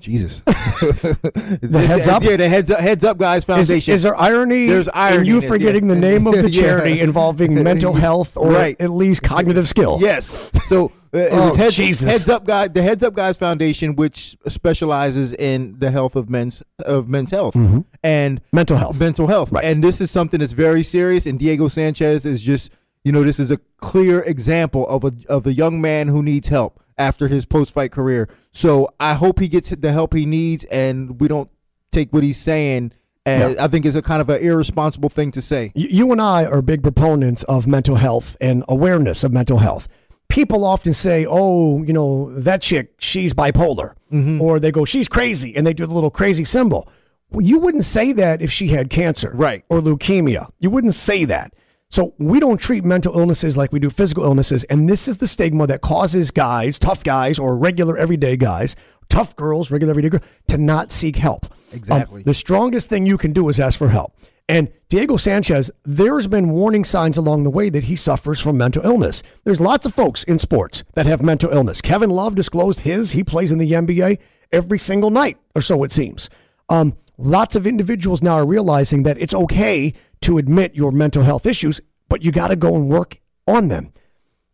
Jesus. 0.00 0.40
the 0.46 1.84
Heads 1.86 2.08
Up? 2.08 2.22
Yeah, 2.22 2.36
the 2.36 2.48
Heads 2.48 2.70
Up 2.70 2.80
Heads 2.80 3.04
Up 3.04 3.18
Guys 3.18 3.44
Foundation. 3.44 3.94
is 3.94 4.02
there 4.02 4.16
irony, 4.16 4.66
There's 4.66 4.88
in 4.88 4.92
irony 4.94 5.28
you 5.28 5.38
in 5.38 5.44
it, 5.44 5.48
forgetting 5.48 5.88
yeah. 5.88 5.94
the 5.94 6.00
name 6.00 6.26
of 6.26 6.34
the 6.34 6.50
Yeah. 6.50 6.60
charity 6.62 7.00
involving 7.00 7.62
mental 7.62 7.92
health 7.92 8.36
or 8.36 8.50
Right. 8.52 8.80
at 8.80 8.90
least 8.90 9.22
cognitive 9.22 9.68
skill? 9.68 9.98
Yes. 10.00 10.50
So 10.66 10.86
uh, 11.14 11.18
it 11.18 11.28
Oh, 11.32 11.46
was 11.46 11.56
Heads, 11.56 11.76
Jesus. 11.76 12.10
Heads 12.10 12.28
Up 12.28 12.44
Guy, 12.46 12.68
the 12.68 12.82
Heads 12.82 13.02
Up 13.04 13.14
Guys 13.14 13.36
Foundation, 13.36 13.96
which 13.96 14.36
specializes 14.48 15.32
in 15.32 15.78
the 15.78 15.90
health 15.90 16.16
of 16.16 16.28
men's 16.30 16.62
of 16.80 17.08
men's 17.08 17.30
health 17.30 17.56
and 18.02 18.40
Mental 18.52 18.76
health. 18.76 18.98
mental 18.98 19.26
health. 19.26 19.52
Right. 19.52 19.64
And 19.64 19.82
this 19.82 20.00
is 20.00 20.10
something 20.10 20.40
that's 20.40 20.52
very 20.52 20.82
serious. 20.82 21.26
And 21.26 21.38
Diego 21.38 21.68
Sanchez 21.68 22.24
is 22.24 22.42
just, 22.42 22.70
you 23.04 23.12
know, 23.12 23.22
this 23.22 23.38
is 23.38 23.50
a 23.50 23.58
clear 23.78 24.22
example 24.22 24.86
of 24.88 25.04
a 25.04 25.12
of 25.28 25.46
a 25.46 25.52
young 25.52 25.80
man 25.80 26.08
who 26.08 26.22
needs 26.22 26.48
help 26.48 26.82
after 26.98 27.28
his 27.28 27.46
post 27.46 27.72
fight 27.72 27.92
career. 27.92 28.28
So 28.52 28.88
I 28.98 29.14
hope 29.14 29.38
he 29.40 29.48
gets 29.48 29.70
the 29.70 29.92
help 29.92 30.14
he 30.14 30.26
needs, 30.26 30.64
and 30.64 31.20
we 31.20 31.28
don't 31.28 31.50
take 31.92 32.12
what 32.12 32.22
he's 32.22 32.38
saying. 32.38 32.92
And 33.24 33.58
I 33.58 33.66
think 33.66 33.84
it's 33.84 33.96
a 33.96 34.02
kind 34.02 34.20
of 34.20 34.30
an 34.30 34.40
irresponsible 34.40 35.08
thing 35.08 35.32
to 35.32 35.42
say. 35.42 35.72
You 35.74 36.12
and 36.12 36.20
I 36.20 36.44
are 36.44 36.62
big 36.62 36.84
proponents 36.84 37.42
of 37.44 37.66
mental 37.66 37.96
health 37.96 38.36
and 38.40 38.62
awareness 38.68 39.24
of 39.24 39.32
mental 39.32 39.58
health. 39.58 39.88
People 40.28 40.64
often 40.64 40.92
say, 40.92 41.26
oh, 41.28 41.82
you 41.82 41.92
know, 41.92 42.32
that 42.32 42.62
chick, 42.62 42.94
she's 42.98 43.34
bipolar. 43.34 43.94
Mm-hmm. 44.12 44.40
Or 44.40 44.60
they 44.60 44.70
go, 44.70 44.84
she's 44.84 45.08
crazy. 45.08 45.56
And 45.56 45.66
they 45.66 45.72
do 45.72 45.86
the 45.86 45.92
little 45.92 46.10
crazy 46.10 46.44
symbol. 46.44 46.88
Well, 47.30 47.44
you 47.44 47.58
wouldn't 47.58 47.84
say 47.84 48.12
that 48.12 48.42
if 48.42 48.52
she 48.52 48.68
had 48.68 48.90
cancer. 48.90 49.32
Right. 49.34 49.64
Or 49.68 49.80
leukemia. 49.80 50.50
You 50.60 50.70
wouldn't 50.70 50.94
say 50.94 51.24
that. 51.24 51.52
So 51.90 52.14
we 52.18 52.40
don't 52.40 52.58
treat 52.58 52.84
mental 52.84 53.18
illnesses 53.18 53.56
like 53.56 53.72
we 53.72 53.78
do 53.78 53.90
physical 53.90 54.24
illnesses. 54.24 54.64
And 54.64 54.88
this 54.88 55.08
is 55.08 55.18
the 55.18 55.26
stigma 55.28 55.66
that 55.68 55.80
causes 55.80 56.30
guys, 56.30 56.78
tough 56.78 57.04
guys, 57.04 57.38
or 57.38 57.56
regular 57.56 57.96
everyday 57.96 58.36
guys, 58.36 58.76
tough 59.08 59.36
girls, 59.36 59.70
regular 59.70 59.92
everyday 59.92 60.08
girls, 60.08 60.24
to 60.48 60.58
not 60.58 60.90
seek 60.90 61.16
help. 61.16 61.46
Exactly. 61.72 62.18
Um, 62.20 62.24
the 62.24 62.34
strongest 62.34 62.88
thing 62.88 63.06
you 63.06 63.16
can 63.16 63.32
do 63.32 63.48
is 63.48 63.60
ask 63.60 63.78
for 63.78 63.88
help. 63.88 64.14
And 64.48 64.70
Diego 64.88 65.16
Sanchez, 65.16 65.72
there's 65.84 66.28
been 66.28 66.50
warning 66.50 66.84
signs 66.84 67.16
along 67.16 67.42
the 67.42 67.50
way 67.50 67.68
that 67.68 67.84
he 67.84 67.96
suffers 67.96 68.40
from 68.40 68.56
mental 68.56 68.84
illness. 68.84 69.22
There's 69.44 69.60
lots 69.60 69.86
of 69.86 69.94
folks 69.94 70.22
in 70.22 70.38
sports 70.38 70.84
that 70.94 71.06
have 71.06 71.20
mental 71.22 71.50
illness. 71.50 71.80
Kevin 71.80 72.10
Love 72.10 72.36
disclosed 72.36 72.80
his. 72.80 73.12
He 73.12 73.24
plays 73.24 73.50
in 73.50 73.58
the 73.58 73.72
NBA 73.72 74.18
every 74.52 74.78
single 74.78 75.10
night, 75.10 75.38
or 75.56 75.62
so 75.62 75.82
it 75.82 75.90
seems. 75.90 76.30
Um, 76.68 76.96
lots 77.18 77.56
of 77.56 77.66
individuals 77.66 78.22
now 78.22 78.34
are 78.34 78.46
realizing 78.46 79.02
that 79.04 79.18
it's 79.18 79.34
okay 79.34 79.94
to 80.22 80.38
admit 80.38 80.74
your 80.74 80.92
mental 80.92 81.22
health 81.22 81.46
issues, 81.46 81.80
but 82.08 82.24
you 82.24 82.32
got 82.32 82.48
to 82.48 82.56
go 82.56 82.74
and 82.74 82.88
work 82.88 83.18
on 83.46 83.68
them. 83.68 83.92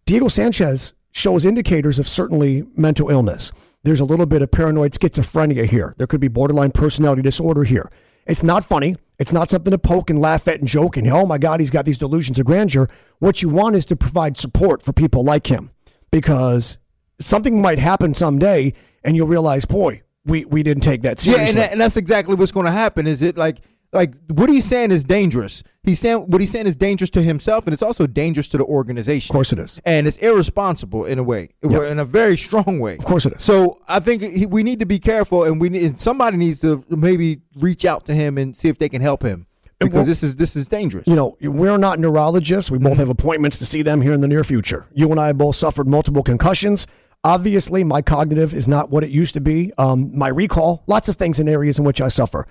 Diego 0.07 0.29
Sanchez 0.29 0.95
shows 1.13 1.45
indicators 1.45 1.99
of 1.99 2.09
certainly 2.09 2.65
mental 2.77 3.11
illness. 3.11 3.53
There's 3.85 4.01
a 4.01 4.05
little 4.05 4.27
bit 4.27 4.43
of 4.43 4.51
paranoid 4.51 4.93
schizophrenia 4.93 5.67
here. 5.67 5.95
There 5.99 6.07
could 6.07 6.21
be 6.21 6.29
borderline 6.29 6.71
personality 6.71 7.23
disorder 7.23 7.65
here. 7.65 7.91
It's 8.27 8.43
not 8.43 8.65
funny. 8.65 8.97
It's 9.19 9.33
not 9.33 9.49
something 9.49 9.71
to 9.71 9.79
poke 9.79 10.11
and 10.11 10.21
laugh 10.21 10.49
at 10.49 10.61
and 10.61 10.69
joke 10.69 10.97
and, 10.97 11.07
oh 11.09 11.27
my 11.27 11.39
God, 11.39 11.61
he's 11.61 11.71
got 11.71 11.85
these 11.85 11.99
delusions 11.99 12.39
of 12.39 12.47
grandeur. 12.47 12.89
What 13.19 13.43
you 13.43 13.49
want 13.49 13.77
is 13.77 13.85
to 13.87 13.97
provide 13.97 14.37
support 14.37 14.83
for 14.83 14.93
people 14.93 15.25
like 15.25 15.49
him 15.49 15.71
because 16.11 16.79
something 17.19 17.61
might 17.61 17.79
happen 17.79 18.15
someday 18.15 18.73
and 19.05 19.17
you'll 19.17 19.29
realize, 19.29 19.65
boy, 19.65 20.03
we, 20.25 20.45
we 20.45 20.63
didn't 20.63 20.83
take 20.83 21.03
that 21.03 21.25
Yeah, 21.25 21.35
seriously. 21.35 21.49
and, 21.49 21.57
that, 21.57 21.73
and 21.73 21.81
that's 21.81 21.97
exactly 21.97 22.35
what's 22.35 22.53
going 22.53 22.67
to 22.67 22.73
happen. 22.73 23.07
Is 23.07 23.23
it 23.23 23.37
like 23.37 23.59
like 23.93 24.15
what 24.29 24.49
he's 24.49 24.65
saying 24.65 24.91
is 24.91 25.05
dangerous. 25.05 25.63
He's 25.83 26.01
saying 26.01 26.19
what 26.31 26.41
he's 26.41 26.51
saying 26.51 26.67
is 26.67 26.77
dangerous 26.77 27.11
to 27.11 27.23
himself, 27.23 27.67
and 27.67 27.75
it's 27.75 27.83
also 27.83 28.07
dangerous 28.07 28.49
to 28.49 28.57
the 28.57 28.65
organization. 28.65 29.33
Of 29.33 29.35
course 29.35 29.53
it 29.53 29.59
is. 29.59 29.81
and 29.85 30.07
it's 30.07 30.17
irresponsible 30.19 31.05
in 31.05 31.19
a 31.19 31.23
way, 31.23 31.51
in 31.63 31.99
a 31.99 32.05
very 32.05 32.37
strong 32.37 32.81
way. 32.81 32.97
Of 32.97 33.05
course 33.05 33.27
it 33.27 33.35
is. 33.35 33.43
So 33.43 33.81
I 33.89 34.01
think 34.01 34.23
he, 34.23 34.47
we 34.47 34.63
need 34.63 34.81
to 34.81 34.87
be 34.87 34.99
careful, 34.99 35.45
and 35.45 35.61
we 35.61 35.69
need, 35.69 35.83
and 35.83 36.01
somebody 36.01 36.37
needs 36.37 36.61
to 36.63 36.85
maybe 36.89 37.43
reach 37.57 37.85
out 37.85 38.07
to 38.07 38.15
him 38.15 38.39
and 38.39 38.57
see 38.57 38.69
if 38.69 38.79
they 38.79 38.89
can 38.89 39.03
help 39.03 39.23
him 39.23 39.47
because 39.79 39.95
well- 39.95 40.05
this 40.05 40.23
is 40.23 40.37
this 40.37 40.57
is 40.57 40.69
dangerous. 40.69 41.07
you 41.07 41.15
know, 41.15 41.37
we're 41.43 41.77
not 41.77 41.99
neurologists. 41.99 42.71
We 42.71 42.79
both 42.79 42.93
mm-hmm. 42.93 43.01
have 43.01 43.09
appointments 43.11 43.59
to 43.59 43.67
see 43.67 43.83
them 43.83 44.01
here 44.01 44.13
in 44.13 44.21
the 44.21 44.29
near 44.29 44.45
future. 44.45 44.87
You 44.95 45.11
and 45.11 45.21
I 45.21 45.33
both 45.33 45.57
suffered 45.57 45.89
multiple 45.89 46.23
concussions. 46.23 46.87
Obviously, 47.25 47.85
my 47.85 48.03
cognitive 48.03 48.53
is 48.53 48.67
not 48.67 48.91
what 48.91 49.05
it 49.05 49.11
used 49.11 49.35
to 49.35 49.41
be. 49.41 49.73
Um, 49.79 50.17
my 50.19 50.29
recall, 50.29 50.83
lots 50.89 51.09
of 51.09 51.17
things 51.17 51.39
in 51.39 51.49
areas 51.49 51.79
in 51.79 51.85
which 51.85 52.01
I 52.01 52.09
suffer. 52.09 52.49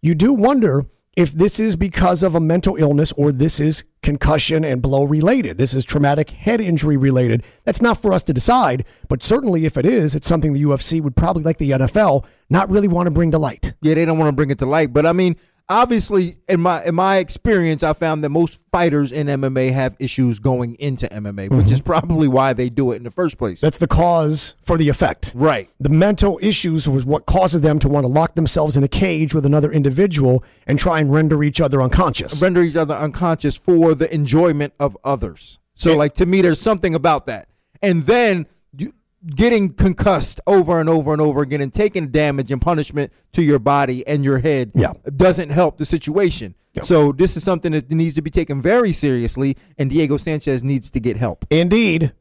You 0.00 0.14
do 0.14 0.32
wonder 0.32 0.86
if 1.16 1.32
this 1.32 1.60
is 1.60 1.76
because 1.76 2.22
of 2.22 2.34
a 2.34 2.40
mental 2.40 2.76
illness 2.76 3.12
or 3.12 3.32
this 3.32 3.60
is 3.60 3.84
concussion 4.02 4.64
and 4.64 4.80
blow 4.80 5.04
related. 5.04 5.58
This 5.58 5.74
is 5.74 5.84
traumatic 5.84 6.30
head 6.30 6.60
injury 6.60 6.96
related. 6.96 7.44
That's 7.64 7.82
not 7.82 8.00
for 8.00 8.12
us 8.12 8.22
to 8.24 8.32
decide, 8.32 8.84
but 9.08 9.22
certainly 9.22 9.66
if 9.66 9.76
it 9.76 9.84
is, 9.84 10.14
it's 10.14 10.26
something 10.26 10.52
the 10.52 10.62
UFC 10.62 11.00
would 11.02 11.16
probably, 11.16 11.42
like 11.42 11.58
the 11.58 11.72
NFL, 11.72 12.24
not 12.48 12.70
really 12.70 12.88
want 12.88 13.08
to 13.08 13.10
bring 13.10 13.30
to 13.32 13.38
light. 13.38 13.74
Yeah, 13.82 13.94
they 13.94 14.04
don't 14.04 14.18
want 14.18 14.28
to 14.28 14.36
bring 14.36 14.50
it 14.50 14.58
to 14.60 14.66
light. 14.66 14.92
But 14.92 15.04
I 15.04 15.12
mean, 15.12 15.36
obviously, 15.72 16.36
in 16.48 16.60
my 16.60 16.84
in 16.84 16.94
my 16.94 17.16
experience, 17.16 17.82
I 17.82 17.92
found 17.92 18.22
that 18.24 18.28
most 18.28 18.58
fighters 18.70 19.12
in 19.12 19.26
MMA 19.26 19.72
have 19.72 19.96
issues 19.98 20.38
going 20.38 20.76
into 20.76 21.06
MMA, 21.08 21.50
which 21.50 21.66
mm-hmm. 21.66 21.72
is 21.72 21.80
probably 21.80 22.28
why 22.28 22.52
they 22.52 22.68
do 22.68 22.92
it 22.92 22.96
in 22.96 23.02
the 23.02 23.10
first 23.10 23.38
place. 23.38 23.60
That's 23.60 23.78
the 23.78 23.88
cause 23.88 24.54
for 24.62 24.76
the 24.76 24.88
effect. 24.88 25.32
right. 25.34 25.68
The 25.80 25.88
mental 25.88 26.38
issues 26.42 26.88
was 26.88 27.04
what 27.04 27.26
causes 27.26 27.60
them 27.60 27.78
to 27.80 27.88
want 27.88 28.04
to 28.04 28.08
lock 28.08 28.34
themselves 28.34 28.76
in 28.76 28.84
a 28.84 28.88
cage 28.88 29.34
with 29.34 29.44
another 29.44 29.72
individual 29.72 30.44
and 30.66 30.78
try 30.78 31.00
and 31.00 31.12
render 31.12 31.42
each 31.42 31.60
other 31.60 31.82
unconscious. 31.82 32.40
Render 32.40 32.62
each 32.62 32.76
other 32.76 32.94
unconscious 32.94 33.56
for 33.56 33.94
the 33.94 34.12
enjoyment 34.14 34.74
of 34.78 34.96
others. 35.04 35.58
So, 35.74 35.96
like 35.96 36.14
to 36.14 36.26
me, 36.26 36.42
there's 36.42 36.60
something 36.60 36.94
about 36.94 37.26
that. 37.26 37.48
And 37.82 38.04
then 38.06 38.46
you, 38.76 38.92
getting 39.36 39.72
concussed 39.74 40.40
over 40.46 40.80
and 40.80 40.88
over 40.88 41.12
and 41.12 41.20
over 41.22 41.42
again 41.42 41.60
and 41.60 41.72
taking 41.72 42.08
damage 42.08 42.50
and 42.50 42.60
punishment 42.60 43.12
to 43.32 43.42
your 43.42 43.58
body 43.58 44.06
and 44.06 44.24
your 44.24 44.38
head 44.38 44.72
Yeah. 44.74 44.92
doesn't 45.16 45.50
help 45.50 45.78
the 45.78 45.84
situation. 45.86 46.54
So 46.80 47.12
this 47.12 47.36
is 47.36 47.44
something 47.44 47.72
that 47.72 47.90
needs 47.90 48.14
to 48.14 48.22
be 48.22 48.30
taken 48.30 48.62
very 48.62 48.92
seriously, 48.94 49.56
and 49.78 49.90
Diego 49.90 50.16
Sanchez 50.16 50.64
needs 50.64 50.90
to 50.90 51.00
get 51.00 51.18
help. 51.18 51.44
Indeed. 51.50 52.12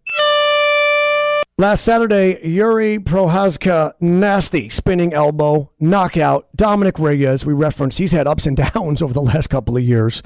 Last 1.57 1.83
Saturday, 1.85 2.39
Yuri 2.47 2.97
Prochazka, 2.97 3.93
nasty 3.99 4.67
spinning 4.69 5.13
elbow, 5.13 5.71
knockout. 5.79 6.47
Dominic 6.55 6.97
Reyes, 6.97 7.45
we 7.45 7.53
referenced, 7.53 7.99
he's 7.99 8.11
had 8.13 8.25
ups 8.27 8.47
and 8.47 8.57
downs 8.73 9.01
over 9.01 9.13
the 9.13 9.21
last 9.21 9.47
couple 9.49 9.77
of 9.77 9.83
years. 9.83 10.23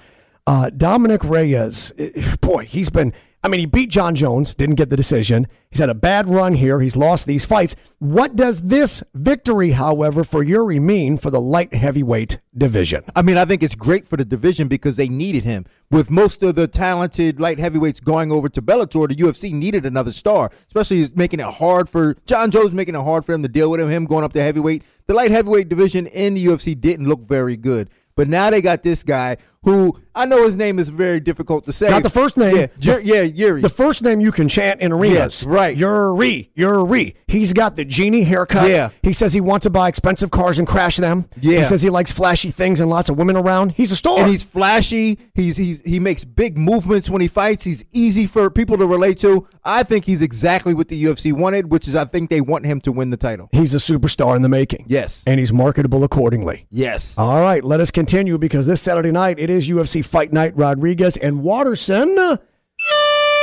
Uh, 0.47 0.69
Dominic 0.69 1.23
Reyes, 1.23 1.91
eh, 1.97 2.35
boy, 2.39 2.65
he's 2.65 2.91
been, 2.91 3.13
I 3.43 3.47
mean, 3.47 3.59
he 3.59 3.65
beat 3.65 3.89
Jon 3.89 4.13
Jones, 4.13 4.53
didn't 4.53 4.75
get 4.75 4.91
the 4.91 4.95
decision. 4.95 5.47
He's 5.71 5.79
had 5.79 5.89
a 5.89 5.95
bad 5.95 6.29
run 6.29 6.53
here. 6.53 6.79
He's 6.81 6.95
lost 6.95 7.25
these 7.25 7.45
fights. 7.45 7.75
What 7.97 8.35
does 8.35 8.61
this 8.61 9.03
victory, 9.15 9.71
however, 9.71 10.23
for 10.23 10.43
Yuri 10.43 10.77
mean 10.77 11.17
for 11.17 11.31
the 11.31 11.41
light 11.41 11.73
heavyweight 11.73 12.39
division? 12.55 13.03
I 13.15 13.23
mean, 13.23 13.37
I 13.37 13.45
think 13.45 13.63
it's 13.63 13.73
great 13.73 14.07
for 14.07 14.17
the 14.17 14.25
division 14.25 14.67
because 14.67 14.97
they 14.97 15.09
needed 15.09 15.45
him. 15.45 15.65
With 15.89 16.11
most 16.11 16.43
of 16.43 16.53
the 16.53 16.67
talented 16.67 17.39
light 17.39 17.57
heavyweights 17.57 18.01
going 18.01 18.31
over 18.31 18.47
to 18.49 18.61
Bellator, 18.61 19.07
the 19.07 19.15
UFC 19.15 19.51
needed 19.51 19.83
another 19.83 20.11
star, 20.11 20.51
especially 20.67 21.07
making 21.15 21.39
it 21.39 21.45
hard 21.45 21.89
for 21.89 22.17
Jon 22.27 22.51
Jones, 22.51 22.73
making 22.75 22.93
it 22.93 23.01
hard 23.01 23.25
for 23.25 23.33
him 23.33 23.41
to 23.41 23.49
deal 23.49 23.71
with 23.71 23.79
him. 23.81 23.89
Him 23.89 24.05
going 24.05 24.23
up 24.23 24.33
to 24.33 24.41
heavyweight, 24.41 24.83
the 25.07 25.15
light 25.15 25.31
heavyweight 25.31 25.69
division 25.69 26.05
in 26.05 26.35
the 26.35 26.45
UFC 26.45 26.79
didn't 26.79 27.09
look 27.09 27.21
very 27.21 27.57
good. 27.57 27.89
But 28.15 28.29
now 28.29 28.49
they 28.49 28.61
got 28.61 28.81
this 28.81 29.03
guy 29.03 29.37
who 29.65 29.99
I 30.15 30.25
know 30.25 30.45
his 30.45 30.55
name 30.55 30.79
is 30.79 30.89
very 30.89 31.19
difficult 31.19 31.65
to 31.65 31.73
say. 31.73 31.89
Not 31.89 32.03
the 32.03 32.09
first 32.09 32.37
name. 32.37 32.69
Yeah, 32.79 32.99
yeah, 33.03 33.21
Yuri. 33.21 33.61
The 33.61 33.69
first 33.69 34.01
name 34.01 34.21
you 34.21 34.31
can 34.31 34.47
chant 34.47 34.79
in 34.79 34.93
arenas. 34.93 35.15
Yes, 35.17 35.45
right. 35.45 35.75
Yuri, 35.75 36.51
Yuri. 36.55 37.15
He's 37.27 37.51
got 37.51 37.75
the 37.75 37.83
genie 37.83 38.23
haircut. 38.23 38.69
Yeah. 38.69 38.91
He 39.03 39.11
says 39.11 39.33
he 39.33 39.41
wants 39.41 39.65
to 39.65 39.69
buy 39.69 39.89
expensive 39.89 40.31
cars 40.31 40.57
and 40.57 40.65
crash 40.67 40.95
them. 40.97 41.27
Yeah. 41.41 41.59
He 41.59 41.63
says 41.65 41.81
he 41.81 41.89
likes 41.89 42.11
flashy 42.13 42.49
things 42.49 42.79
and 42.79 42.89
lots 42.89 43.09
of 43.09 43.17
women 43.17 43.35
around. 43.35 43.71
He's 43.73 43.91
a 43.91 43.97
star. 43.97 44.19
and 44.19 44.29
he's 44.29 44.41
flashy. 44.43 45.19
He's, 45.33 45.57
he's 45.57 45.81
he 45.81 45.99
makes 45.99 46.23
big 46.23 46.57
movements 46.57 47.09
when 47.09 47.21
he 47.21 47.27
fights. 47.27 47.65
He's 47.65 47.83
easy 47.91 48.25
for 48.25 48.49
people 48.49 48.77
to 48.77 48.85
relate 48.85 49.19
to. 49.19 49.45
I 49.65 49.83
think 49.83 50.05
he's 50.05 50.21
exactly 50.21 50.73
what 50.73 50.87
the 50.87 51.03
UFC 51.03 51.33
wanted, 51.33 51.71
which 51.71 51.89
is 51.89 51.95
I 51.95 52.05
think 52.05 52.29
they 52.29 52.39
want 52.39 52.65
him 52.65 52.79
to 52.81 52.91
win 52.91 53.09
the 53.09 53.17
title. 53.17 53.49
He's 53.51 53.75
a 53.75 53.79
superstar 53.79 54.35
in 54.37 54.43
the 54.43 54.49
making. 54.49 54.85
Yes. 54.87 55.23
And 55.27 55.39
he's 55.39 55.51
marketable 55.51 56.03
accordingly. 56.05 56.67
Yes. 56.69 57.17
All 57.17 57.41
right, 57.41 57.63
let 57.63 57.81
us 57.81 57.91
continue 57.91 58.37
because 58.37 58.65
this 58.65 58.81
Saturday 58.81 59.11
night 59.11 59.39
it 59.39 59.49
is 59.49 59.54
UFC 59.61 60.03
Fight 60.03 60.31
Night 60.33 60.53
Rodriguez 60.55 61.17
and 61.17 61.41
Waterson. 61.41 62.09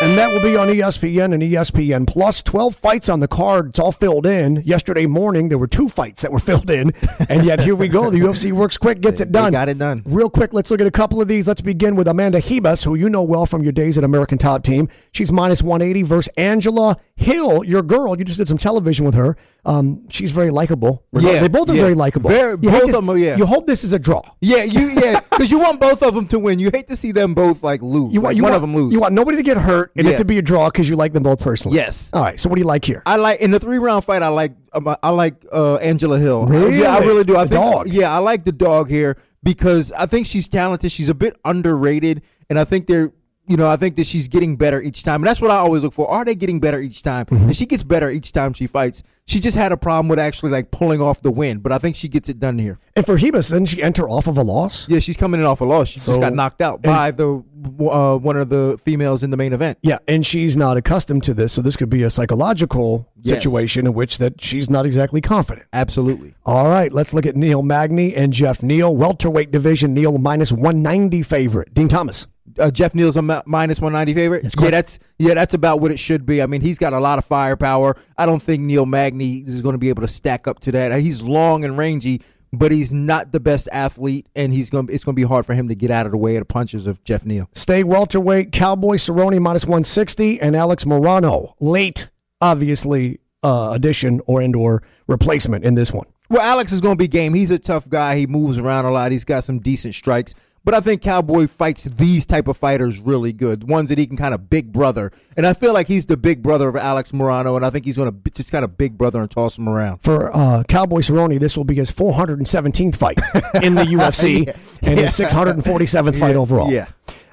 And 0.00 0.18
that 0.18 0.32
will 0.32 0.42
be 0.42 0.56
on 0.56 0.66
ESPN 0.66 1.32
and 1.32 1.40
ESPN 1.40 2.08
Plus. 2.08 2.42
12 2.42 2.74
fights 2.74 3.08
on 3.08 3.20
the 3.20 3.28
card. 3.28 3.68
It's 3.68 3.78
all 3.78 3.92
filled 3.92 4.26
in. 4.26 4.56
Yesterday 4.66 5.06
morning, 5.06 5.48
there 5.48 5.58
were 5.58 5.68
two 5.68 5.88
fights 5.88 6.22
that 6.22 6.32
were 6.32 6.40
filled 6.40 6.70
in. 6.70 6.90
And 7.28 7.44
yet, 7.44 7.60
here 7.60 7.76
we 7.76 7.86
go. 7.86 8.10
The 8.10 8.18
UFC 8.18 8.50
works 8.50 8.76
quick, 8.76 9.00
gets 9.00 9.20
it 9.20 9.26
They 9.32 9.38
done. 9.38 9.52
got 9.52 9.68
it 9.68 9.78
done. 9.78 10.02
Real 10.04 10.28
quick, 10.28 10.52
let's 10.52 10.72
look 10.72 10.80
at 10.80 10.88
a 10.88 10.90
couple 10.90 11.20
of 11.22 11.28
these. 11.28 11.46
Let's 11.46 11.60
begin 11.60 11.94
with 11.94 12.08
Amanda 12.08 12.40
Ribas, 12.40 12.84
who 12.84 12.96
you 12.96 13.08
know 13.08 13.22
well 13.22 13.46
from 13.46 13.62
your 13.62 13.70
days 13.70 13.96
at 13.96 14.02
American 14.02 14.38
Top 14.38 14.64
Team. 14.64 14.88
She's 15.12 15.30
minus 15.30 15.62
180 15.62 16.02
versus 16.02 16.32
Angela 16.36 16.96
Hill, 17.14 17.62
your 17.62 17.82
girl. 17.82 18.18
You 18.18 18.24
just 18.24 18.38
did 18.38 18.48
some 18.48 18.58
television 18.58 19.06
with 19.06 19.14
her. 19.14 19.36
Um, 19.64 20.08
she's 20.10 20.32
very 20.32 20.50
likable. 20.50 21.04
Yeah, 21.12 21.38
They 21.38 21.46
both 21.46 21.70
are 21.70 21.74
yeah. 21.74 21.82
very 21.82 21.94
likable. 21.94 22.30
Very- 22.30 22.52
You 22.60 22.70
both 22.70 22.86
this- 22.86 22.96
of 22.96 23.06
them 23.06 23.16
yeah. 23.16 23.36
You 23.36 23.46
hope 23.46 23.66
this 23.68 23.84
is 23.84 23.92
a 23.92 23.98
draw. 23.98 24.20
Yeah, 24.40 24.64
you 24.64 24.88
yeah, 24.90 25.20
because 25.30 25.52
you 25.52 25.60
want 25.60 25.78
both 25.80 26.02
of 26.02 26.14
them 26.14 26.26
to 26.28 26.38
win. 26.40 26.58
You 26.58 26.70
hate 26.72 26.88
to 26.88 26.96
see 26.96 27.12
them 27.12 27.32
both 27.32 27.62
like 27.62 27.80
lose. 27.80 28.12
You 28.12 28.18
like 28.20 28.24
want 28.24 28.36
you 28.36 28.42
one 28.42 28.52
want, 28.52 28.56
of 28.64 28.68
them 28.68 28.74
lose. 28.74 28.92
You 28.92 28.98
want 29.00 29.14
nobody 29.14 29.36
to 29.36 29.42
get 29.44 29.56
hurt 29.56 29.92
and 29.96 30.04
Yeah. 30.06 30.14
it 30.14 30.16
to 30.18 30.24
be 30.24 30.38
a 30.38 30.42
draw 30.42 30.68
because 30.68 30.88
you 30.88 30.96
like 30.96 31.12
them 31.12 31.22
both 31.22 31.38
personally. 31.40 31.76
Yes. 31.76 32.10
All 32.12 32.22
right. 32.22 32.40
So 32.40 32.48
what 32.48 32.56
do 32.56 32.60
you 32.60 32.66
like 32.66 32.84
here? 32.84 33.02
I 33.06 33.16
like 33.16 33.38
in 33.40 33.52
the 33.52 33.60
three 33.60 33.78
round 33.78 34.04
fight. 34.04 34.22
I 34.22 34.28
like 34.28 34.52
um, 34.72 34.96
I 35.00 35.10
like 35.10 35.34
uh, 35.52 35.76
Angela 35.76 36.18
Hill. 36.18 36.46
Really? 36.46 36.80
Yeah, 36.80 36.96
I 36.96 36.98
really 37.04 37.22
do. 37.24 37.36
I 37.36 37.44
The 37.44 37.50
think 37.50 37.62
dog. 37.64 37.86
yeah, 37.88 38.12
I 38.12 38.18
like 38.18 38.44
the 38.44 38.52
dog 38.52 38.88
here 38.88 39.16
because 39.44 39.92
I 39.92 40.06
think 40.06 40.26
she's 40.26 40.48
talented. 40.48 40.90
She's 40.90 41.08
a 41.08 41.14
bit 41.14 41.36
underrated, 41.44 42.22
and 42.50 42.58
I 42.58 42.64
think 42.64 42.88
they're. 42.88 43.12
You 43.48 43.56
know, 43.56 43.68
I 43.68 43.74
think 43.74 43.96
that 43.96 44.06
she's 44.06 44.28
getting 44.28 44.54
better 44.56 44.80
each 44.80 45.02
time, 45.02 45.16
and 45.22 45.26
that's 45.26 45.40
what 45.40 45.50
I 45.50 45.56
always 45.56 45.82
look 45.82 45.92
for. 45.92 46.08
Are 46.08 46.24
they 46.24 46.36
getting 46.36 46.60
better 46.60 46.78
each 46.78 47.02
time? 47.02 47.26
Mm-hmm. 47.26 47.44
And 47.46 47.56
she 47.56 47.66
gets 47.66 47.82
better 47.82 48.08
each 48.08 48.30
time 48.30 48.52
she 48.52 48.68
fights. 48.68 49.02
She 49.26 49.40
just 49.40 49.56
had 49.56 49.72
a 49.72 49.76
problem 49.76 50.08
with 50.08 50.18
actually 50.20 50.50
like 50.52 50.70
pulling 50.70 51.00
off 51.00 51.22
the 51.22 51.30
win, 51.32 51.58
but 51.58 51.72
I 51.72 51.78
think 51.78 51.96
she 51.96 52.06
gets 52.08 52.28
it 52.28 52.38
done 52.38 52.56
here. 52.58 52.78
And 52.94 53.04
for 53.04 53.16
Ribas, 53.16 53.50
didn't 53.50 53.66
she 53.66 53.82
enter 53.82 54.08
off 54.08 54.28
of 54.28 54.38
a 54.38 54.42
loss? 54.42 54.88
Yeah, 54.88 55.00
she's 55.00 55.16
coming 55.16 55.40
in 55.40 55.46
off 55.46 55.60
a 55.60 55.64
loss. 55.64 55.88
She 55.88 55.98
So- 56.00 56.12
just 56.12 56.20
got 56.20 56.34
knocked 56.34 56.60
out 56.60 56.82
by 56.82 57.10
the 57.10 57.42
uh, 57.80 58.16
one 58.18 58.36
of 58.36 58.48
the 58.48 58.78
females 58.82 59.22
in 59.24 59.30
the 59.30 59.36
main 59.36 59.52
event. 59.52 59.78
Yeah, 59.82 59.98
and 60.08 60.24
she's 60.26 60.56
not 60.56 60.76
accustomed 60.76 61.22
to 61.24 61.34
this, 61.34 61.52
so 61.52 61.62
this 61.62 61.76
could 61.76 61.90
be 61.90 62.02
a 62.04 62.10
psychological 62.10 63.08
Yes. 63.22 63.36
situation 63.36 63.86
in 63.86 63.92
which 63.92 64.18
that 64.18 64.40
she's 64.40 64.68
not 64.68 64.84
exactly 64.86 65.20
confident. 65.20 65.66
Absolutely. 65.72 66.34
All 66.44 66.68
right, 66.68 66.92
let's 66.92 67.14
look 67.14 67.24
at 67.26 67.36
Neil 67.36 67.62
Magny 67.62 68.14
and 68.14 68.32
Jeff 68.32 68.62
Neal. 68.64 68.94
Welterweight 68.96 69.50
division, 69.52 69.94
Neil 69.94 70.18
minus 70.18 70.50
190 70.50 71.22
favorite. 71.22 71.72
Din 71.74 71.86
Thomas. 71.88 72.26
Uh, 72.58 72.70
Jeff 72.70 72.94
Neal's 72.94 73.16
a 73.16 73.42
minus 73.46 73.80
one 73.80 73.92
ninety 73.92 74.14
favorite. 74.14 74.46
yeah, 74.60 74.70
that's 74.70 74.98
yeah, 75.18 75.34
that's 75.34 75.54
about 75.54 75.80
what 75.80 75.90
it 75.90 75.98
should 75.98 76.26
be. 76.26 76.42
I 76.42 76.46
mean, 76.46 76.60
he's 76.60 76.78
got 76.78 76.92
a 76.92 77.00
lot 77.00 77.18
of 77.18 77.24
firepower. 77.24 77.96
I 78.18 78.26
don't 78.26 78.42
think 78.42 78.62
Neil 78.62 78.86
Magny 78.86 79.38
is 79.38 79.62
going 79.62 79.74
to 79.74 79.78
be 79.78 79.88
able 79.88 80.02
to 80.02 80.08
stack 80.08 80.46
up 80.46 80.60
to 80.60 80.72
that. 80.72 81.00
He's 81.00 81.22
long 81.22 81.64
and 81.64 81.78
rangy, 81.78 82.22
but 82.52 82.72
he's 82.72 82.92
not 82.92 83.32
the 83.32 83.40
best 83.40 83.68
athlete, 83.72 84.26
and 84.36 84.52
he's 84.52 84.70
going. 84.70 84.88
It's 84.90 85.04
going 85.04 85.14
to 85.14 85.20
be 85.20 85.26
hard 85.26 85.46
for 85.46 85.54
him 85.54 85.68
to 85.68 85.74
get 85.74 85.90
out 85.90 86.06
of 86.06 86.12
the 86.12 86.18
way 86.18 86.36
of 86.36 86.42
the 86.42 86.46
punches 86.46 86.86
of 86.86 87.02
Jeff 87.04 87.24
Neal. 87.24 87.48
Stay 87.54 87.82
welterweight, 87.84 88.52
Cowboy 88.52 88.96
Cerrone 88.96 89.40
minus 89.40 89.64
160, 89.64 90.40
and 90.40 90.54
Alex 90.56 90.84
Morono, 90.84 91.54
late, 91.60 92.10
obviously, 92.40 93.20
uh, 93.42 93.70
addition 93.74 94.20
or 94.26 94.40
and 94.40 94.54
or 94.54 94.82
replacement 95.06 95.64
in 95.64 95.74
this 95.74 95.92
one. 95.92 96.06
Well, 96.28 96.42
Alex 96.42 96.72
is 96.72 96.80
going 96.80 96.96
to 96.96 96.98
be 96.98 97.08
game. 97.08 97.34
He's 97.34 97.50
a 97.50 97.58
tough 97.58 97.88
guy. 97.88 98.16
He 98.16 98.26
moves 98.26 98.56
around 98.56 98.86
a 98.86 98.90
lot. 98.90 99.12
He's 99.12 99.24
got 99.24 99.44
some 99.44 99.58
decent 99.58 99.94
strikes. 99.94 100.34
But 100.64 100.74
I 100.74 100.80
think 100.80 101.02
Cowboy 101.02 101.46
fights 101.48 101.84
these 101.84 102.24
type 102.24 102.46
of 102.48 102.56
fighters 102.56 102.98
really 102.98 103.32
good, 103.32 103.68
ones 103.68 103.88
that 103.88 103.98
he 103.98 104.06
can 104.06 104.16
kind 104.16 104.34
of 104.34 104.48
big 104.48 104.72
brother. 104.72 105.10
And 105.36 105.46
I 105.46 105.54
feel 105.54 105.72
like 105.72 105.88
he's 105.88 106.06
the 106.06 106.16
big 106.16 106.42
brother 106.42 106.68
of 106.68 106.76
Alex 106.76 107.12
Morono, 107.12 107.56
and 107.56 107.66
I 107.66 107.70
think 107.70 107.84
he's 107.84 107.96
going 107.96 108.10
to 108.12 108.30
just 108.30 108.52
kind 108.52 108.64
of 108.64 108.76
big 108.76 108.96
brother 108.96 109.20
and 109.20 109.30
toss 109.30 109.58
him 109.58 109.68
around. 109.68 109.98
For 110.02 110.34
uh, 110.34 110.62
Cowboy 110.68 111.00
Cerrone, 111.00 111.38
this 111.40 111.56
will 111.56 111.64
be 111.64 111.74
his 111.74 111.90
417th 111.90 112.96
fight 112.96 113.18
in 113.62 113.74
the 113.74 113.82
UFC 113.92 114.48
and 114.82 114.98
his 114.98 115.12
647th 115.12 116.18
fight 116.18 116.36
overall. 116.36 116.70
Yeah. 116.70 116.86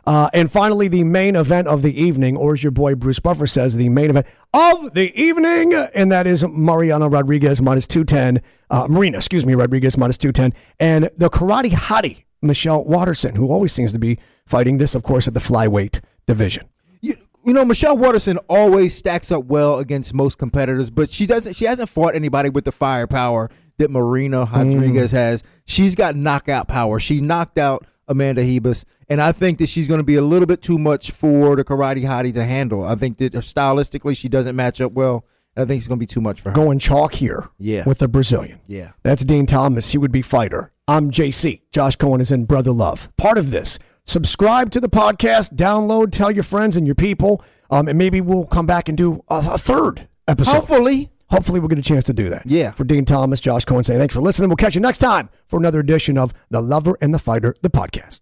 Uh, 0.10 0.28
and 0.34 0.52
finally, 0.52 0.88
the 0.88 1.04
main 1.04 1.36
event 1.36 1.68
of 1.68 1.84
the 1.84 2.02
evening, 2.02 2.36
or 2.36 2.54
as 2.54 2.64
your 2.64 2.72
boy 2.72 2.96
Bruce 2.96 3.20
Buffer 3.20 3.46
says, 3.46 3.76
the 3.76 3.90
main 3.90 4.10
event 4.10 4.26
of 4.56 4.96
the 4.96 5.14
evening, 5.14 5.74
and 5.94 6.12
that 6.12 6.26
is 6.26 6.44
Mariana 6.48 7.08
Rodriguez 7.08 7.62
minus 7.62 7.86
210. 7.86 8.42
Uh, 8.72 8.88
Marina, 8.90 9.18
excuse 9.18 9.46
me, 9.46 9.54
Rodriguez 9.54 9.98
minus 9.98 10.18
210. 10.18 10.60
And 10.80 11.12
the 11.18 11.30
karate 11.30 11.70
hottie, 11.72 12.24
Michelle 12.42 12.84
Waterson, 12.84 13.36
who 13.36 13.52
always 13.52 13.72
seems 13.72 13.92
to 13.94 14.00
be 14.00 14.20
fighting 14.46 14.78
this, 14.78 14.96
of 14.96 15.04
course, 15.04 15.28
at 15.28 15.34
the 15.34 15.40
flyweight 15.40 16.02
division. 16.28 16.66
You, 17.02 17.16
you 17.46 17.54
know, 17.54 17.66
Michelle 17.66 17.98
Waterson 17.98 18.38
always 18.50 18.96
stacks 18.96 19.32
up 19.32 19.46
well 19.46 19.80
against 19.80 20.14
most 20.14 20.38
competitors, 20.38 20.90
but 20.90 21.10
she 21.10 21.26
doesn't. 21.26 21.56
She 21.56 21.66
hasn't 21.66 21.90
fought 21.90 22.16
anybody 22.16 22.50
with 22.50 22.66
the 22.66 22.72
firepower 22.72 23.50
that 23.78 23.90
Marina 23.90 24.46
Rodriguez 24.46 25.12
mm. 25.12 25.16
has. 25.16 25.44
She's 25.66 25.96
got 25.96 26.16
knockout 26.16 26.68
power. 26.68 27.00
She 27.00 27.22
knocked 27.22 27.58
out 27.58 27.86
Amanda 28.08 28.42
Ribas, 28.42 28.86
and 29.10 29.22
I 29.22 29.32
think 29.32 29.60
that 29.60 29.70
she's 29.70 29.88
going 29.88 30.00
to 30.00 30.06
be 30.06 30.16
a 30.16 30.22
little 30.22 30.46
bit 30.46 30.62
too 30.62 30.78
much 30.78 31.12
for 31.12 31.56
the 31.56 31.64
Karate 31.64 32.04
Hottie 32.04 32.34
to 32.34 32.44
handle. 32.44 32.86
I 32.86 32.96
think 32.96 33.18
that 33.18 33.34
stylistically 33.34 34.16
she 34.16 34.30
doesn't 34.30 34.56
match 34.56 34.82
up 34.82 34.94
well. 34.94 35.26
I 35.62 35.66
think 35.66 35.80
it's 35.80 35.88
going 35.88 35.98
to 35.98 36.04
be 36.04 36.06
too 36.08 36.22
much 36.22 36.42
for 36.42 36.50
her. 36.50 36.56
Going 36.56 36.80
chalk 36.80 37.14
here 37.14 37.50
Yeah. 37.60 37.84
with 37.86 38.00
the 38.00 38.08
Brazilian. 38.08 38.60
Yeah. 38.68 38.92
That's 39.04 39.26
Din 39.26 39.46
Thomas. 39.46 39.92
He 39.92 39.98
would 39.98 40.12
be 40.12 40.22
fighter. 40.22 40.72
I'm 40.88 41.12
JC. 41.12 41.62
Josh 41.72 41.96
Cohen 41.96 42.22
is 42.22 42.32
in 42.32 42.46
Brother 42.46 42.72
Love. 42.72 43.10
Part 43.18 43.38
of 43.38 43.52
this. 43.52 43.78
Subscribe 44.06 44.72
to 44.72 44.80
the 44.80 44.90
podcast, 44.90 45.54
download, 45.56 46.12
tell 46.12 46.32
your 46.32 46.44
friends 46.44 46.76
and 46.76 46.86
your 46.88 46.96
people, 46.96 47.44
um, 47.70 47.88
and 47.88 47.98
maybe 47.98 48.22
we'll 48.22 48.46
come 48.48 48.66
back 48.66 48.90
and 48.90 48.98
do 48.98 49.22
a, 49.30 49.44
a 49.54 49.58
third 49.58 50.08
episode. 50.28 50.52
Hopefully. 50.54 51.12
Hopefully, 51.30 51.60
we'll 51.60 51.70
get 51.70 51.78
a 51.78 51.84
chance 51.84 52.06
to 52.06 52.14
do 52.14 52.30
that. 52.32 52.42
Yeah. 52.48 52.72
For 52.72 52.84
Din 52.84 53.06
Thomas, 53.06 53.40
Josh 53.40 53.64
Cohen 53.66 53.84
saying 53.84 54.00
thanks 54.00 54.16
for 54.16 54.22
listening. 54.22 54.50
We'll 54.50 54.56
catch 54.56 54.74
you 54.74 54.82
next 54.82 54.98
time 54.98 55.30
for 55.48 55.60
another 55.60 55.80
edition 55.80 56.18
of 56.18 56.34
The 56.50 56.60
Lover 56.60 56.98
and 57.02 57.14
the 57.14 57.20
Fighter, 57.20 57.54
the 57.62 57.70
podcast. 57.70 58.22